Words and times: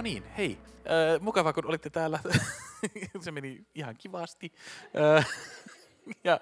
No 0.00 0.04
niin, 0.04 0.24
hei. 0.38 0.58
Äh, 0.76 1.20
mukava, 1.20 1.52
kun 1.52 1.66
olitte 1.66 1.90
täällä. 1.90 2.18
Se 3.20 3.30
meni 3.30 3.66
ihan 3.74 3.96
kivasti. 3.98 4.52
Äh, 5.16 5.28
ja 6.24 6.40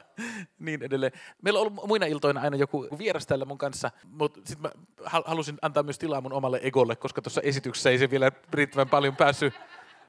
niin 0.58 0.82
edelleen. 0.82 1.12
Meillä 1.42 1.60
on 1.60 1.66
ollut 1.66 1.86
muina 1.86 2.06
iltoina 2.06 2.40
aina 2.40 2.56
joku 2.56 2.88
vieras 2.98 3.26
täällä 3.26 3.44
mun 3.44 3.58
kanssa, 3.58 3.90
mutta 4.04 4.40
sitten 4.44 4.62
mä 4.62 4.70
halusin 5.04 5.58
antaa 5.62 5.82
myös 5.82 5.98
tilaa 5.98 6.20
mun 6.20 6.32
omalle 6.32 6.60
egolle, 6.62 6.96
koska 6.96 7.22
tuossa 7.22 7.40
esityksessä 7.40 7.90
ei 7.90 7.98
se 7.98 8.10
vielä 8.10 8.32
riittävän 8.52 8.88
paljon 8.88 9.16
päässyt 9.16 9.54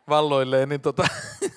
valloilleen, 0.09 0.70
niin 0.70 0.81
tota, 0.81 1.08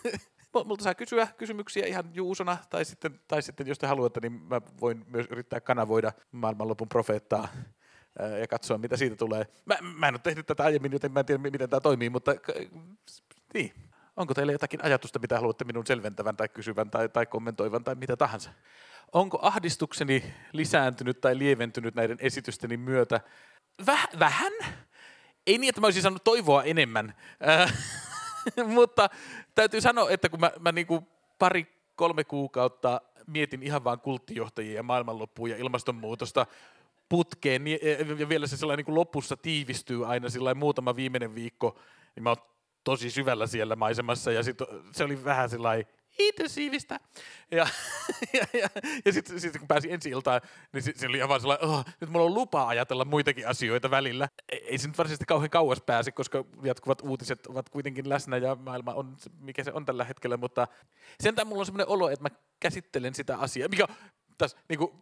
multa 0.65 0.85
saa 0.85 0.95
kysyä 0.95 1.29
kysymyksiä 1.37 1.87
ihan 1.87 2.05
juusona, 2.15 2.57
tai 2.71 2.85
sitten, 2.85 3.21
tai 3.29 3.43
sitten 3.43 3.67
jos 3.67 3.79
te 3.79 3.87
haluatte, 3.87 4.21
niin 4.21 4.33
mä 4.33 4.61
voin 4.81 5.05
myös 5.07 5.27
yrittää 5.31 5.61
kanavoida 5.61 6.13
maailmanlopun 6.33 6.89
profeettaa 6.89 7.49
ja 8.41 8.49
katsoa, 8.49 8.79
mitä 8.79 8.97
siitä 8.97 9.17
tulee. 9.17 9.47
Mä, 9.65 9.77
mä 9.99 10.09
en 10.09 10.15
ole 10.15 10.21
tehnyt 10.23 10.47
tätä 10.47 10.65
aiemmin, 10.65 10.93
joten 10.93 11.13
mä 11.13 11.21
en 11.21 11.27
tiedä, 11.27 11.43
miten 11.43 11.71
tämä 11.71 11.81
toimii, 11.81 12.11
mutta 12.11 12.35
niin. 13.55 13.73
Onko 14.17 14.35
teillä 14.35 14.53
jotakin 14.53 14.85
ajatusta, 14.85 15.19
mitä 15.19 15.37
haluatte 15.37 15.65
minun 15.65 15.87
selventävän 15.87 16.37
tai 16.37 16.49
kysyvän 16.49 16.91
tai, 16.91 17.09
tai 17.09 17.27
kommentoivan 17.27 17.85
tai 17.85 17.95
mitä 17.95 18.17
tahansa? 18.17 18.51
Onko 19.13 19.39
ahdistukseni 19.43 20.35
lisääntynyt 20.53 21.21
tai 21.21 21.39
lieventynyt 21.39 21.95
näiden 21.95 22.19
esitysteni 22.21 22.77
myötä? 22.77 23.21
Väh, 23.87 24.09
vähän? 24.19 24.53
Ei 25.47 25.59
niin, 25.59 25.69
että 25.69 25.81
mä 25.81 25.87
olisin 25.87 26.03
saanut 26.03 26.25
toivoa 26.25 26.63
enemmän, 26.63 27.15
äh, 27.49 27.75
mutta 28.75 29.11
täytyy 29.55 29.81
sanoa, 29.81 30.11
että 30.11 30.29
kun 30.29 30.41
mä, 30.41 30.51
mä 30.61 30.73
niinku 30.73 31.09
pari, 31.39 31.67
kolme 31.97 32.25
kuukautta 32.25 33.01
mietin 33.27 33.63
ihan 33.63 33.85
vaan 33.85 34.01
kulttijohtajia 34.01 34.75
ja 34.75 34.83
maailmanloppua 34.83 35.49
ja 35.49 35.57
ilmastonmuutosta 35.57 36.47
putkeen, 37.13 37.65
niin, 37.65 37.79
ja 38.19 38.29
vielä 38.29 38.47
se 38.47 38.57
sellainen 38.57 38.85
niin 38.87 38.95
lopussa 38.95 39.37
tiivistyy 39.37 40.07
aina 40.07 40.29
sillä 40.29 40.55
muutama 40.55 40.97
viimeinen 40.97 41.35
viikko, 41.35 41.79
niin 42.17 42.23
mä 42.23 42.31
oon 42.31 42.37
tosi 42.85 43.11
syvällä 43.11 43.47
siellä 43.47 43.77
maisemassa, 43.77 44.33
ja 44.33 44.43
sit 44.43 44.59
se 44.93 45.05
oli 45.05 45.25
vähän 45.25 45.51
sellainen 45.51 45.87
intensiivistä. 46.19 47.01
Ja, 47.51 47.67
ja, 48.33 48.47
ja, 48.61 48.69
ja 49.05 49.13
sitten 49.13 49.41
sit, 49.41 49.59
kun 49.59 49.69
pääsi 49.69 49.93
ensi 49.93 50.11
iltaan, 50.11 50.41
niin 50.73 50.83
se, 50.83 50.93
se 50.97 51.07
oli 51.07 51.23
aivan 51.23 51.41
sellainen, 51.41 51.69
oh, 51.69 51.85
nyt 52.01 52.11
mulla 52.11 52.27
on 52.27 52.35
lupa 52.35 52.69
ajatella 52.69 53.05
muitakin 53.05 53.49
asioita 53.49 53.91
välillä. 53.91 54.29
Ei, 54.49 54.65
ei 54.67 54.79
se 54.79 54.89
nyt 54.89 54.99
varsinaisesti 54.99 55.25
kauhean 55.25 55.51
kauas 55.51 55.81
pääse, 55.81 56.13
koska 56.13 56.45
jatkuvat 56.63 57.01
uutiset 57.03 57.47
ovat 57.47 57.69
kuitenkin 57.69 58.09
läsnä 58.09 58.37
ja 58.37 58.55
maailma 58.55 58.95
on 58.95 59.17
mikä 59.41 59.65
se 59.65 59.73
on 59.73 59.85
tällä 59.85 60.05
hetkellä, 60.05 60.37
mutta 60.37 60.69
sentään 61.21 61.49
mulla 61.49 61.61
on 61.61 61.67
semmoinen 61.67 61.89
olo, 61.89 62.09
että 62.09 62.23
mä 62.23 62.37
käsittelen 62.61 63.15
sitä 63.15 63.37
asiaa, 63.37 63.69
mikä 63.69 63.87
tässä 64.39 64.59
niin 64.69 64.79
kuin, 64.79 64.93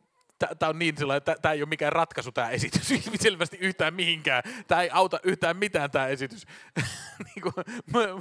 tämä 0.59 0.71
on 0.71 0.79
niin 0.79 0.97
sellainen, 0.97 1.19
että 1.19 1.37
tämä 1.43 1.53
ei 1.53 1.63
ole 1.63 1.69
mikään 1.69 1.93
ratkaisu 1.93 2.33
tämä 2.33 2.51
esitys 2.51 2.89
selvästi 3.21 3.57
yhtään 3.61 3.95
mihinkään. 3.95 4.43
Tämä 4.69 4.83
ei 4.83 4.91
auta 4.93 5.21
yhtään 5.23 5.57
mitään 5.57 5.91
tämä 5.91 6.07
esitys. 6.07 6.47
niinku, 7.35 7.53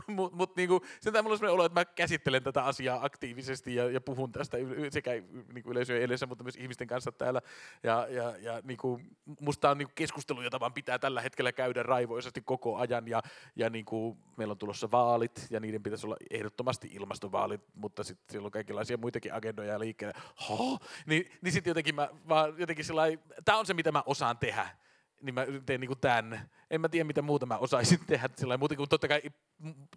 Mutta 0.08 0.36
mut, 0.36 0.56
niinku, 0.56 0.86
sen 1.02 1.14
mulla 1.14 1.34
on 1.34 1.38
sellainen 1.38 1.54
olo, 1.54 1.66
että 1.66 1.80
mä 1.80 1.86
käsittelen 1.86 2.44
tätä 2.44 2.64
asiaa 2.64 3.06
aktiivisesti 3.06 3.76
ja, 3.76 3.92
ja 3.92 4.02
puhun 4.02 4.32
tästä 4.32 4.58
sekä 4.90 5.12
niinku 5.54 5.72
yleisöjen 5.72 6.04
edessä, 6.04 6.26
mutta 6.26 6.44
myös 6.44 6.56
ihmisten 6.56 6.88
kanssa 6.88 7.12
täällä. 7.12 7.42
Ja, 7.84 8.08
ja, 8.10 8.38
ja 8.38 8.62
niinku, 8.64 9.02
musta 9.40 9.70
on 9.70 9.78
niinku 9.78 9.92
keskustelu, 9.96 10.42
jota 10.42 10.60
vaan 10.60 10.74
pitää 10.74 11.00
tällä 11.00 11.22
hetkellä 11.22 11.52
käydä 11.52 11.84
raivoisesti 11.84 12.42
koko 12.42 12.78
ajan. 12.78 13.08
Ja, 13.08 13.22
ja 13.56 13.70
niinku, 13.70 14.18
meillä 14.38 14.52
on 14.52 14.58
tulossa 14.58 14.92
vaalit 14.92 15.48
ja 15.50 15.60
niiden 15.60 15.84
pitäisi 15.84 16.06
olla 16.06 16.18
ehdottomasti 16.32 16.90
ilmastovaalit, 16.92 17.62
mutta 17.76 18.04
sitten 18.04 18.32
siellä 18.32 18.46
on 18.46 18.52
kaikenlaisia 18.52 18.98
muitakin 18.98 19.34
agendoja 19.34 19.80
liikkeelle. 19.80 20.14
Niin, 21.06 21.32
niin 21.42 21.52
sitten 21.52 21.72
jotenkin 21.72 21.96
mä 21.96 22.09
vaan 22.30 22.54
jotenkin 22.58 22.86
sillä 22.86 23.04
tämä 23.46 23.58
on 23.58 23.66
se, 23.66 23.74
mitä 23.74 23.92
mä 23.92 24.04
osaan 24.06 24.38
tehdä. 24.38 24.68
Niin 25.22 25.34
mä 25.34 25.46
teen 25.66 25.80
niinku 25.80 25.96
tämän. 25.96 26.50
En 26.70 26.82
mä 26.82 26.90
tiedä, 26.90 27.04
mitä 27.04 27.22
muuta 27.22 27.46
mä 27.46 27.58
osaisin 27.58 28.00
tehdä 28.08 28.30
sillä 28.36 28.58
muuta 28.58 28.76
kuin 28.76 28.90
totta 28.90 29.08
kai 29.08 29.22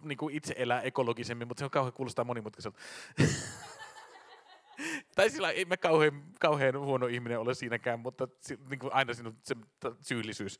niinku 0.01 0.29
itse 0.29 0.55
elää 0.57 0.81
ekologisemmin, 0.81 1.47
mutta 1.47 1.61
se 1.61 1.65
on 1.65 1.71
kauhean 1.71 1.93
kuulostaa 1.93 2.25
monimutkaiselta. 2.25 2.79
tai 5.15 5.29
sillä 5.29 5.51
ei 5.51 5.65
mä 5.65 5.77
kauhean, 5.77 6.23
kauhean 6.39 6.79
huono 6.79 7.07
ihminen 7.07 7.39
ole 7.39 7.53
siinäkään, 7.53 7.99
mutta 7.99 8.27
niin 8.69 8.79
kuin 8.79 8.93
aina 8.93 9.13
sinun 9.13 9.37
se 9.43 9.55
syyllisyys 10.01 10.59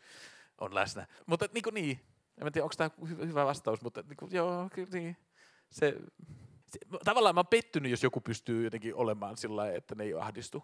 on 0.57 0.75
läsnä. 0.75 1.07
Mutta 1.25 1.45
niin, 1.53 1.63
kuin 1.63 1.73
niin. 1.73 1.99
en 2.41 2.51
tiedä, 2.51 2.65
onko 2.65 2.75
tämä 2.77 2.89
hyvä 3.27 3.45
vastaus, 3.45 3.81
mutta 3.81 4.03
niin 4.07 4.17
kuin, 4.17 4.31
joo, 4.31 4.69
kyllä 4.73 4.89
niin. 4.91 5.17
Se, 5.69 5.95
se, 6.71 6.79
tavallaan 7.05 7.35
mä 7.35 7.39
oon 7.39 7.47
pettynyt, 7.47 7.91
jos 7.91 8.03
joku 8.03 8.21
pystyy 8.21 8.63
jotenkin 8.63 8.95
olemaan 8.95 9.37
sillä 9.37 9.71
että 9.71 9.95
ne 9.95 10.03
ei 10.03 10.13
ahdistu. 10.13 10.63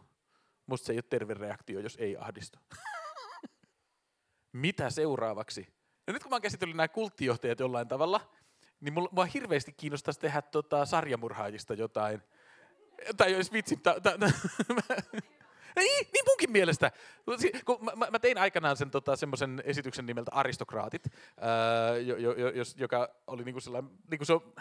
Musta 0.70 0.86
se 0.86 0.94
ei 0.94 0.98
ole 0.98 1.04
terve 1.10 1.34
reaktio, 1.34 1.80
jos 1.80 1.98
ei 2.00 2.18
ahdistu. 2.18 2.60
Mitä 4.52 4.90
seuraavaksi? 4.90 5.68
No 6.08 6.14
nyt 6.14 6.24
kun 6.24 6.30
mä 6.30 6.36
oon 6.36 6.42
käsitellyt 6.42 6.76
nämä 6.76 6.88
kulttijohtajat 6.88 7.60
jollain 7.60 7.88
tavalla, 7.88 8.32
niin 8.80 8.94
mulla, 8.94 9.10
mua 9.12 9.26
hirveästi 9.26 9.74
kiinnostaisi 9.74 10.20
tehdä 10.20 10.42
tota 10.42 10.86
sarjamurhaajista 10.86 11.74
jotain. 11.74 12.22
Tai 13.18 13.32
jos 13.32 13.52
vitsi, 13.54 13.78
ta, 13.78 14.00
ta, 14.00 14.18
ta, 14.18 14.26
niin, 15.76 16.08
niin 16.14 16.26
munkin 16.28 16.52
mielestä. 16.52 16.92
Kun 17.66 17.86
mä, 17.86 18.08
mä 18.12 18.20
tein 18.20 18.38
aikanaan 18.38 18.78
sen 18.78 18.92
tota, 18.92 19.16
semmoisen 19.16 19.62
esityksen 19.66 20.06
nimeltä 20.06 20.32
Aristokraatit, 20.34 21.08
ää, 21.38 21.98
jo, 21.98 22.18
jo, 22.18 22.50
jos, 22.50 22.76
joka 22.78 23.10
oli 23.28 23.44
niinku 23.44 23.60
niinku 24.12 24.26
se 24.26 24.34
on 24.34 24.54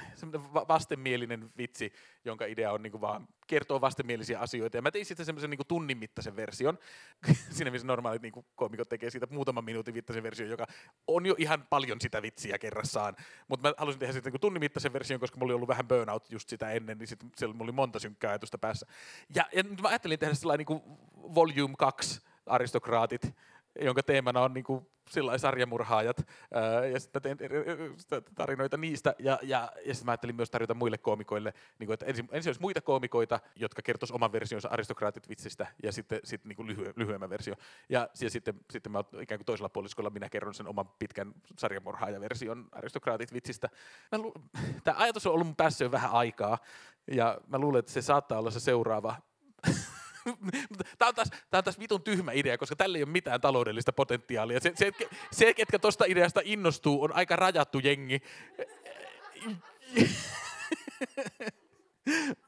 vastenmielinen 0.69 1.51
vitsi, 1.59 1.93
jonka 2.25 2.47
idea 2.47 2.73
on 2.73 2.83
niinku 2.83 3.01
vaan 3.01 3.29
kertoa 3.49 3.81
vastenmielisiä 3.81 4.41
asioita. 4.41 4.77
Ja 4.77 4.83
mä 4.83 4.91
tein 4.91 5.07
sitten 5.07 5.27
semmoisen 5.27 5.51
niinku 5.51 5.65
tunnin 5.65 5.99
mittaisen 5.99 6.37
version. 6.37 6.79
Siinä 7.51 7.71
missä 7.71 7.87
normaalit 7.87 8.23
niinku 8.23 8.47
komikot 8.55 8.89
tekee 8.89 9.11
siitä 9.11 9.27
muutaman 9.31 9.65
minuutin 9.65 9.95
mittaisen 9.95 10.23
version, 10.23 10.49
joka 10.49 10.67
on 11.07 11.27
jo 11.27 11.35
ihan 11.39 11.67
paljon 11.71 12.01
sitä 12.01 12.23
vitsiä 12.23 12.59
kerrassaan. 12.59 13.17
Mutta 13.49 13.69
mä 13.69 13.75
halusin 13.79 13.99
tehdä 13.99 14.13
sitten 14.13 14.31
niinku 14.31 14.39
tunnin 14.39 14.61
mittaisen 14.61 14.93
version, 14.93 15.21
koska 15.21 15.39
mulla 15.39 15.51
oli 15.51 15.55
ollut 15.55 15.69
vähän 15.69 15.89
burnout 15.89 16.31
just 16.31 16.49
sitä 16.49 16.71
ennen, 16.71 16.99
niin 16.99 17.09
sitten 17.09 17.31
siellä 17.37 17.55
oli 17.59 17.73
monta 17.73 17.99
synkkää 17.99 18.31
ajatusta 18.31 18.59
päässä. 18.59 18.87
Ja, 19.35 19.45
ja 19.53 19.65
mä 19.83 19.89
ajattelin 19.89 20.19
tehdä 20.19 20.35
sellainen 20.35 20.67
niinku 20.69 20.99
Volume 21.35 21.75
2 21.79 22.21
aristokraatit, 22.47 23.35
jonka 23.81 24.03
teemana 24.03 24.41
on 24.41 24.55
niin 24.55 24.65
kuin 24.65 24.87
sillä 25.11 25.39
sarjamurhaajat, 25.39 26.27
ja 26.93 27.01
sitten 27.01 27.23
teen 27.23 27.39
tarinoita 28.35 28.77
niistä, 28.77 29.15
ja, 29.19 29.39
ja, 29.43 29.73
ja 29.87 29.95
sitten 29.95 30.07
mä 30.07 30.11
ajattelin 30.13 30.37
myös 30.37 30.51
tarjota 30.51 30.75
muille 30.75 30.99
koomikoille, 30.99 31.55
niin 31.79 31.87
kuin, 31.87 31.95
että 31.95 32.07
ensin, 32.07 32.29
ensin 32.33 32.51
olisi 32.51 32.61
muita 32.61 32.81
koomikoita, 32.81 33.41
jotka 33.57 33.83
kertoisivat 33.83 34.17
oman 34.17 34.33
versionsa 34.33 34.69
aristokraatit 34.69 35.29
vitsistä, 35.29 35.67
ja 35.83 35.93
sitten, 35.93 36.21
sitten 36.25 36.49
niin 36.49 36.57
kuin 36.57 36.69
lyhy, 36.69 36.93
lyhyemmän 36.97 37.31
versio. 37.31 37.55
Ja, 37.89 38.09
ja 38.21 38.31
sitten, 38.31 38.55
sitten 38.71 38.93
mä 38.93 39.05
ikään 39.21 39.39
kuin 39.39 39.47
toisella 39.47 39.69
puoliskolla 39.69 40.11
minä 40.11 40.29
kerron 40.29 40.55
sen 40.55 40.69
oman 40.69 40.89
pitkän 40.99 41.33
sarjamurhaajaversion 41.59 42.69
aristokraatit 42.73 43.33
vitsistä. 43.33 43.69
Lu- 44.17 44.35
Tämä 44.85 44.99
ajatus 44.99 45.27
on 45.27 45.33
ollut 45.33 45.47
mun 45.47 45.57
päässä 45.57 45.85
jo 45.85 45.91
vähän 45.91 46.11
aikaa, 46.11 46.59
ja 47.11 47.39
mä 47.47 47.59
luulen, 47.59 47.79
että 47.79 47.93
se 47.93 48.03
saattaa 48.03 48.39
olla 48.39 48.51
se 48.51 48.61
seuraava 48.61 49.17
Tämä 50.99 51.09
on, 51.09 51.15
taas, 51.15 51.31
tämä 51.51 51.59
on 51.59 51.65
taas 51.65 51.79
vitun 51.79 52.03
tyhmä 52.03 52.33
idea, 52.33 52.59
koska 52.59 52.77
tällä 52.77 52.99
ei 52.99 53.03
ole 53.03 53.11
mitään 53.11 53.41
taloudellista 53.41 53.93
potentiaalia. 53.93 54.61
Se, 54.61 54.73
se, 54.75 54.93
se 55.33 55.55
ketkä 55.55 55.79
tuosta 55.79 56.05
ideasta 56.09 56.41
innostuu, 56.45 57.03
on 57.03 57.13
aika 57.15 57.37
rajattu 57.37 57.79
jengi. 57.79 58.21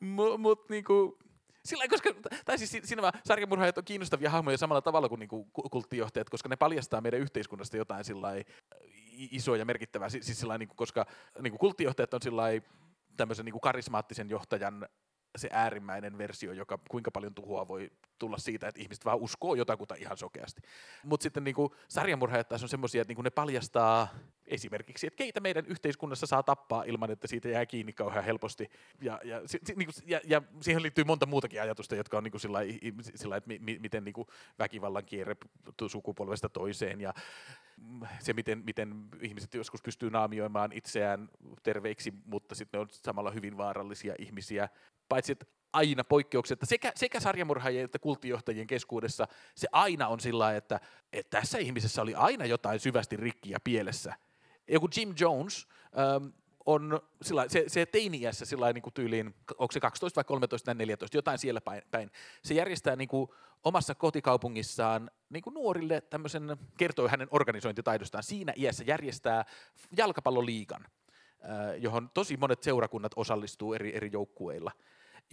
Mutta 0.00 0.38
mut, 0.38 0.69
niinku, 0.69 1.19
sillä 1.64 1.88
koska, 1.88 2.10
tai 2.44 2.58
siis 2.58 2.70
siinä 2.82 3.03
vaan 3.03 3.12
sarjamurhaajat 3.25 3.78
on 3.78 3.84
kiinnostavia 3.84 4.31
hahmoja 4.31 4.58
samalla 4.58 4.82
tavalla 4.82 5.08
kuin 5.08 5.19
niinku 5.19 5.44
kulttijohtajat, 5.70 6.31
koska 6.31 6.48
ne 6.48 6.56
paljastaa 6.56 7.00
meidän 7.00 7.20
yhteiskunnasta 7.20 7.76
jotain 7.76 8.04
sillä 8.04 8.28
isoa 9.12 9.56
ja 9.56 9.64
merkittävää. 9.64 10.08
Siis 10.08 10.41
sillä 10.41 10.58
niinku, 10.58 10.75
koska 10.75 11.06
niinku 11.41 11.58
kulttijohtajat 11.58 12.14
on 12.14 12.22
sillä 12.22 12.42
tämmöisen 13.16 13.44
niinku 13.44 13.60
karismaattisen 13.60 14.31
johtajan 14.31 14.88
se 15.37 15.49
äärimmäinen 15.53 16.19
versio, 16.19 16.53
joka 16.53 16.79
kuinka 16.88 17.11
paljon 17.11 17.35
tuhoa 17.35 17.69
voi 17.69 17.91
tulla 18.19 18.38
siitä, 18.38 18.69
että 18.69 18.81
ihmiset 18.81 19.05
vaan 19.05 19.19
uskoo 19.19 19.55
jotakuta 19.55 19.94
ihan 19.94 20.17
sokeasti. 20.17 20.62
Mutta 21.05 21.23
sitten 21.23 21.44
niinku, 21.44 21.75
sarjamurhaajat 21.88 22.49
taas 22.49 22.62
on 22.62 22.69
semmoisia, 22.69 23.03
että 23.03 23.11
niinku 23.11 23.23
ne 23.23 23.31
paljastaa 23.31 24.09
esimerkiksi, 24.47 25.06
että 25.06 25.17
keitä 25.17 25.41
meidän 25.41 25.67
yhteiskunnassa 25.67 26.27
saa 26.27 26.43
tappaa 26.43 26.82
ilman, 26.82 27.11
että 27.11 27.29
siitä 27.29 27.49
jää 27.49 27.67
kiinni 27.67 27.93
kauhean 27.93 28.25
helposti. 28.25 28.71
Ja, 29.00 29.21
ja, 29.25 29.41
si, 29.47 29.59
si, 29.65 29.75
niinku, 29.77 29.93
ja, 30.06 30.21
ja 30.25 30.43
siihen 30.61 30.82
liittyy 30.82 31.05
monta 31.05 31.27
muutakin 31.27 31.62
ajatusta, 31.62 31.94
jotka 31.94 32.19
on 32.19 32.25
niinku 32.25 32.38
sillä, 32.38 32.59
sillä 33.15 33.37
että 33.37 33.49
mi, 33.49 33.59
mi, 33.59 33.79
miten 33.79 34.05
niinku 34.05 34.26
väkivallan 34.59 35.05
kierre 35.05 35.37
sukupolvesta 35.87 36.49
toiseen 36.49 37.00
ja 37.00 37.15
se, 38.19 38.33
miten, 38.33 38.62
miten 38.65 39.09
ihmiset 39.21 39.55
joskus 39.55 39.83
pystyy 39.83 40.11
naamioimaan 40.11 40.73
itseään 40.73 41.29
terveiksi, 41.62 42.15
mutta 42.25 42.55
sitten 42.55 42.79
ne 42.79 42.83
on 42.83 42.88
samalla 42.91 43.31
hyvin 43.31 43.56
vaarallisia 43.56 44.15
ihmisiä 44.19 44.69
paitsi 45.11 45.33
että 45.33 45.47
aina 45.73 46.05
poikkeuksia, 46.05 46.53
että 46.53 46.67
sekä, 46.67 46.93
sekä 46.95 47.21
sarjamurhaajien 47.21 47.85
että 47.85 47.99
kulttijohtajien 47.99 48.67
keskuudessa 48.67 49.29
se 49.55 49.69
aina 49.73 50.09
on 50.09 50.21
sillä 50.21 50.57
että, 50.57 50.81
että 51.12 51.41
tässä 51.41 51.59
ihmisessä 51.59 52.03
oli 52.03 52.15
aina 52.15 52.47
jotain 52.47 52.81
syvästi 52.81 53.17
rikkiä 53.17 53.59
pielessä. 53.65 54.15
Joku 54.69 54.89
Jim 54.97 55.15
Jones, 55.21 55.69
ähm, 55.99 56.27
on 56.67 57.01
sillä, 57.23 57.45
se, 57.49 57.65
se 57.67 57.87
teini-iässä 57.87 58.45
sillä 58.45 58.73
niin 58.73 58.83
kuin 58.83 58.95
tyyliin, 58.95 59.35
onko 59.59 59.73
se 59.73 59.81
12 59.81 60.17
vai 60.17 60.25
13 60.25 60.65
tai 60.67 60.75
14, 60.75 61.17
jotain 61.17 61.39
siellä 61.39 61.61
päin. 61.91 62.11
Se 62.45 62.55
järjestää 62.55 62.97
niin 62.97 63.09
kuin 63.09 63.31
omassa 63.65 63.95
kotikaupungissaan 63.95 65.11
niin 65.31 65.43
kuin 65.43 65.55
nuorille 65.55 66.01
tämmöisen, 66.01 66.57
kertoi 66.79 67.09
hänen 67.09 67.29
organisointitaidostaan, 67.31 68.25
siinä 68.25 68.53
iässä 68.57 68.85
järjestää 68.87 69.45
jalkapalloliigan, 69.97 70.85
johon 71.79 72.11
tosi 72.15 72.37
monet 72.37 72.62
seurakunnat 72.62 73.12
osallistuu 73.17 73.75
eri, 73.75 73.97
eri 73.97 74.11
joukkueilla. 74.12 74.73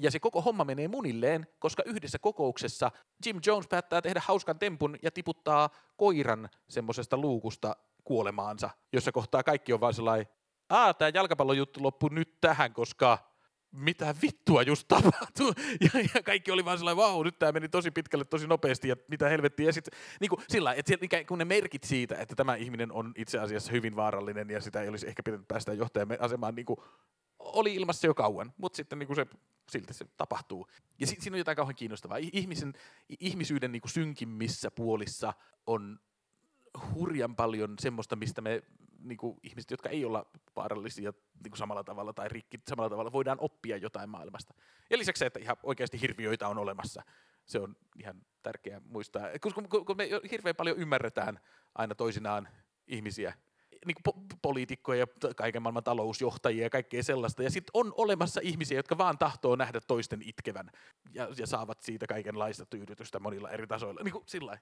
Ja 0.02 0.12
se 0.12 0.20
koko 0.20 0.42
homma 0.42 0.64
menee 0.64 0.88
munilleen, 0.88 1.48
koska 1.60 1.84
yhdessä 1.86 2.20
kokouksessa 2.20 2.92
Jim 3.26 3.40
Jones 3.46 3.68
päättää 3.68 4.02
tehdä 4.02 4.22
hauskan 4.26 4.60
tempun 4.60 4.96
ja 5.02 5.12
tiputtaa 5.12 5.70
koiran 5.98 6.50
semmoisesta 6.70 7.18
luukusta 7.18 7.76
kuolemaansa, 8.04 8.70
jossa 8.94 9.12
kohtaa 9.12 9.44
kaikki 9.44 9.74
on 9.74 9.80
vaan 9.80 9.94
sellainen, 9.94 10.28
aa, 10.70 10.94
tämä 10.94 11.12
jalkapallojuttu 11.14 11.84
loppui 11.84 12.10
nyt 12.10 12.38
tähän, 12.42 12.74
koska 12.74 13.18
mitä 13.72 14.16
vittua 14.22 14.62
just 14.62 14.88
tapahtui. 14.88 15.54
Ja, 15.94 16.00
ja 16.16 16.24
kaikki 16.24 16.52
oli 16.52 16.66
vaan 16.66 16.78
sellainen, 16.78 16.98
vau, 16.98 17.24
nyt 17.24 17.40
tämä 17.40 17.52
meni 17.52 17.70
tosi 17.70 17.92
pitkälle, 17.92 18.26
tosi 18.26 18.48
nopeasti, 18.48 18.88
ja 18.88 18.96
mitä 19.08 19.30
helvettiä. 19.30 19.66
Ja 19.66 19.74
sitten 19.74 20.00
niin 20.20 20.30
kuin, 20.30 20.42
sillä 20.50 20.74
että 20.74 20.90
siellä, 20.90 21.24
kun 21.28 21.38
ne 21.38 21.46
merkit 21.46 21.84
siitä, 21.84 22.16
että 22.16 22.36
tämä 22.36 22.56
ihminen 22.56 22.92
on 22.92 23.14
itse 23.16 23.40
asiassa 23.40 23.72
hyvin 23.72 23.96
vaarallinen, 23.96 24.50
ja 24.50 24.62
sitä 24.62 24.82
ei 24.82 24.90
olisi 24.90 25.08
ehkä 25.08 25.24
pitänyt 25.24 25.48
päästä 25.48 25.74
johtajan 25.74 26.08
asemaan, 26.20 26.56
niin 26.56 26.66
kuin, 26.66 26.80
oli 27.54 27.76
ilmassa 27.76 28.08
jo 28.08 28.14
kauan, 28.14 28.54
mutta 28.58 28.78
sitten 28.78 29.00
niin 29.00 29.08
kuin 29.08 29.16
se, 29.16 29.28
silti 29.70 29.94
se 29.94 30.06
tapahtuu. 30.18 30.68
Ja 31.00 31.08
si- 31.08 31.18
siinä 31.20 31.36
on 31.36 31.40
jotain 31.40 31.56
kauhean 31.56 31.76
kiinnostavaa. 31.76 32.18
Ihmisen, 32.34 32.74
ihmisyyden 33.20 33.72
niin 33.72 33.82
kuin 33.82 33.92
synkimmissä 33.92 34.72
puolissa 34.72 35.34
on 35.68 36.00
hurjan 36.96 37.36
paljon 37.36 37.76
semmoista, 37.80 38.16
mistä 38.16 38.42
me 38.42 38.64
niin 39.00 39.18
kuin 39.18 39.38
ihmiset, 39.44 39.72
jotka 39.72 39.90
ei 39.90 40.06
olla 40.06 40.26
vaarallisia 40.56 41.14
niin 41.44 41.52
kuin 41.52 41.58
samalla 41.58 41.84
tavalla 41.84 42.14
tai 42.14 42.30
rikki 42.30 42.60
samalla 42.68 42.90
tavalla, 42.90 43.12
voidaan 43.12 43.38
oppia 43.42 43.78
jotain 43.78 44.10
maailmasta. 44.10 44.54
Ja 44.90 44.98
lisäksi 44.98 45.20
se, 45.20 45.26
että 45.26 45.40
ihan 45.40 45.58
oikeasti 45.64 46.02
hirviöitä 46.02 46.48
on 46.48 46.58
olemassa. 46.58 47.04
Se 47.46 47.60
on 47.60 47.76
ihan 48.00 48.26
tärkeää 48.44 48.82
muistaa. 48.86 49.28
Kun, 49.42 49.86
kun 49.86 49.98
me 49.98 50.10
hirveän 50.32 50.56
paljon 50.56 50.78
ymmärretään 50.78 51.40
aina 51.76 51.96
toisinaan 51.96 52.48
ihmisiä, 52.88 53.34
niin 53.88 53.98
po- 54.10 54.38
poliitikkoja 54.42 55.00
ja 55.00 55.34
kaiken 55.36 55.62
maailman 55.62 55.84
talousjohtajia 55.84 56.64
ja 56.64 56.70
kaikkea 56.70 57.04
sellaista. 57.04 57.44
Ja 57.44 57.52
sitten 57.52 57.72
on 57.74 57.94
olemassa 57.98 58.42
ihmisiä, 58.44 58.80
jotka 58.80 58.98
vaan 58.98 59.18
tahtoo 59.18 59.56
nähdä 59.56 59.82
toisten 59.82 60.22
itkevän 60.26 60.72
ja, 61.14 61.28
ja 61.38 61.48
saavat 61.48 61.82
siitä 61.82 62.08
kaikenlaista 62.08 62.66
tyydytystä 62.66 63.20
monilla 63.20 63.50
eri 63.50 63.68
tasoilla. 63.68 64.02
Niin 64.04 64.12
kuin 64.12 64.24
sillä 64.28 64.58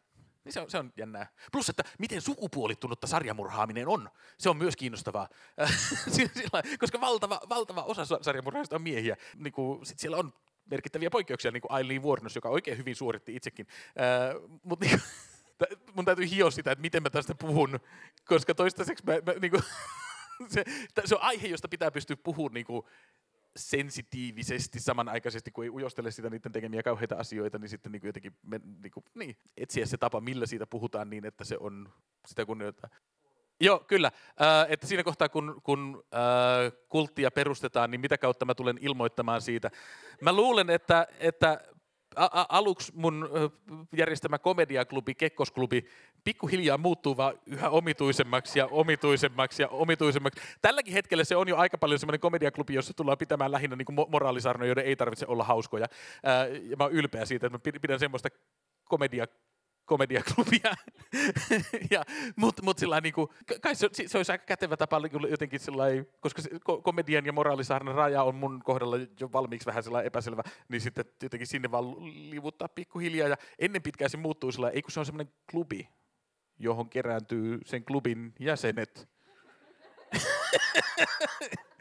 niin 0.46 0.54
se 0.54 0.60
on, 0.60 0.70
se 0.70 0.78
on 0.78 0.94
jännää. 0.98 1.28
Plus, 1.52 1.70
että 1.70 1.84
miten 2.00 2.22
sukupuolittunutta 2.22 3.08
sarjamurhaaminen 3.08 3.88
on. 3.88 4.10
Se 4.38 4.50
on 4.50 4.58
myös 4.58 4.76
kiinnostavaa. 4.76 5.30
Sillä, 6.16 6.64
koska 6.80 7.02
valtava, 7.02 7.40
valtava 7.50 7.84
osa 7.84 8.06
sarjamurhaista 8.22 8.76
on 8.76 8.82
miehiä. 8.82 9.18
Niin 9.36 9.54
kuin, 9.54 9.86
sit 9.86 10.00
siellä 10.00 10.18
on 10.18 10.34
merkittäviä 10.66 11.10
poikkeuksia, 11.10 11.52
niin 11.52 11.62
kuin 11.62 11.72
Aileen 11.72 12.04
Wuornos, 12.04 12.36
joka 12.36 12.50
oikein 12.50 12.78
hyvin 12.78 12.96
suoritti 12.96 13.36
itsekin. 13.36 13.68
Äh, 13.88 14.42
Mutta 14.64 14.86
niin 14.86 15.02
mun 15.94 16.06
täytyy 16.06 16.30
hioa 16.30 16.52
sitä, 16.52 16.72
että 16.72 16.82
miten 16.82 17.04
mä 17.04 17.10
tästä 17.10 17.36
puhun, 17.36 17.80
koska 18.26 18.56
toistaiseksi 18.56 19.04
mä, 19.06 19.14
mä 19.14 19.40
niin 19.42 19.52
kuin, 19.52 19.64
se, 20.54 20.64
se 21.06 21.16
on 21.16 21.22
aihe, 21.22 21.48
josta 21.48 21.68
pitää 21.68 21.92
pystyä 21.92 22.18
puhumaan 22.24 22.54
niin 22.54 22.66
kuin, 22.66 22.86
sensitiivisesti 23.56 24.80
samanaikaisesti, 24.80 25.52
kun 25.52 25.64
ei 25.64 25.70
ujostele 25.70 26.12
sitä 26.12 26.30
niiden 26.30 26.52
tekemiä 26.52 26.84
kauheita 26.84 27.16
asioita, 27.16 27.58
niin 27.58 27.70
sitten 27.70 27.92
niin 27.92 28.00
kuin 28.00 28.10
jotenkin 28.10 28.36
me, 28.44 28.62
niin 28.84 28.92
kuin, 28.92 29.04
niin, 29.14 29.38
etsiä 29.58 29.86
se 29.86 29.98
tapa, 29.98 30.22
millä 30.22 30.46
siitä 30.46 30.68
puhutaan 30.68 31.10
niin, 31.10 31.26
että 31.26 31.44
se 31.44 31.58
on 31.60 31.94
sitä 32.28 32.46
kunnioittaa. 32.46 32.90
Joo, 33.60 33.80
kyllä. 33.80 34.12
Äh, 34.42 34.66
että 34.70 34.88
siinä 34.88 35.04
kohtaa, 35.04 35.30
kun, 35.30 35.62
kun 35.64 36.04
äh, 36.14 36.74
kulttia 36.90 37.32
perustetaan, 37.32 37.92
niin 37.92 38.02
mitä 38.02 38.18
kautta 38.18 38.46
mä 38.46 38.56
tulen 38.56 38.78
ilmoittamaan 38.82 39.42
siitä. 39.42 39.72
Mä 40.22 40.34
luulen, 40.34 40.70
että, 40.70 41.08
että 41.20 41.62
aluksi 42.50 42.92
mun 42.96 43.30
järjestämä 43.98 44.40
komediaklubi, 44.40 45.16
Kekkosklubi, 45.16 45.86
pikkuhiljaa 46.24 46.78
muuttuu 46.78 47.18
vaan 47.18 47.40
yhä 47.46 47.70
omituisemmaksi 47.70 48.60
ja 48.60 48.66
omituisemmaksi 48.66 49.62
ja 49.62 49.68
omituisemmaksi. 49.68 50.42
Tälläkin 50.62 50.94
hetkellä 50.94 51.24
se 51.24 51.36
on 51.36 51.48
jo 51.48 51.58
aika 51.58 51.78
paljon 51.78 52.00
semmoinen 52.00 52.20
komediaklubi, 52.20 52.74
jossa 52.74 52.94
tullaan 52.94 53.18
pitämään 53.18 53.52
lähinnä 53.52 53.76
niin 53.76 53.86
kuin 53.86 54.10
moraalisarnoja, 54.10 54.70
joiden 54.70 54.86
ei 54.86 54.96
tarvitse 54.96 55.26
olla 55.28 55.44
hauskoja. 55.44 55.88
Ja 56.62 56.78
mä 56.78 56.84
oon 56.84 56.94
ylpeä 56.94 57.26
siitä, 57.26 57.48
että 57.48 57.58
mä 57.72 57.80
pidän 57.82 58.00
semmoista 58.00 58.30
komedia 58.84 59.26
komediaklubia. 59.86 60.74
ja, 61.92 62.04
mutta 62.36 62.64
mut 62.64 62.78
sillä 62.78 63.02
niinku, 63.02 63.34
kai 63.62 63.76
se, 63.76 63.90
se 64.08 64.18
olisi 64.18 64.32
aika 64.32 64.46
kätevä 64.46 64.78
tapa 64.78 65.02
jotenkin 65.30 65.60
sillä 65.60 65.84
koska 66.20 66.42
se, 66.42 66.50
komedian 66.84 67.26
ja 67.26 67.34
moraalisarnan 67.34 67.96
raja 67.96 68.24
on 68.24 68.36
mun 68.36 68.62
kohdalla 68.64 68.98
jo 69.20 69.32
valmiiksi 69.34 69.66
vähän 69.66 69.84
sillä 69.84 70.02
epäselvä, 70.02 70.44
niin 70.70 70.82
sitten 70.82 71.06
jotenkin 71.24 71.48
sinne 71.48 71.72
vaan 71.72 71.96
livuttaa 72.32 72.68
pikkuhiljaa 72.68 73.28
ja 73.28 73.38
ennen 73.60 73.82
pitkään 73.82 74.10
se 74.10 74.18
muuttuu 74.18 74.52
sillä 74.52 74.70
ei 74.70 74.82
kun 74.82 74.92
se 74.92 75.00
on 75.00 75.06
semmoinen 75.06 75.34
klubi, 75.52 75.90
johon 76.60 76.90
kerääntyy 76.90 77.60
sen 77.66 77.86
klubin 77.86 78.34
jäsenet. 78.40 79.10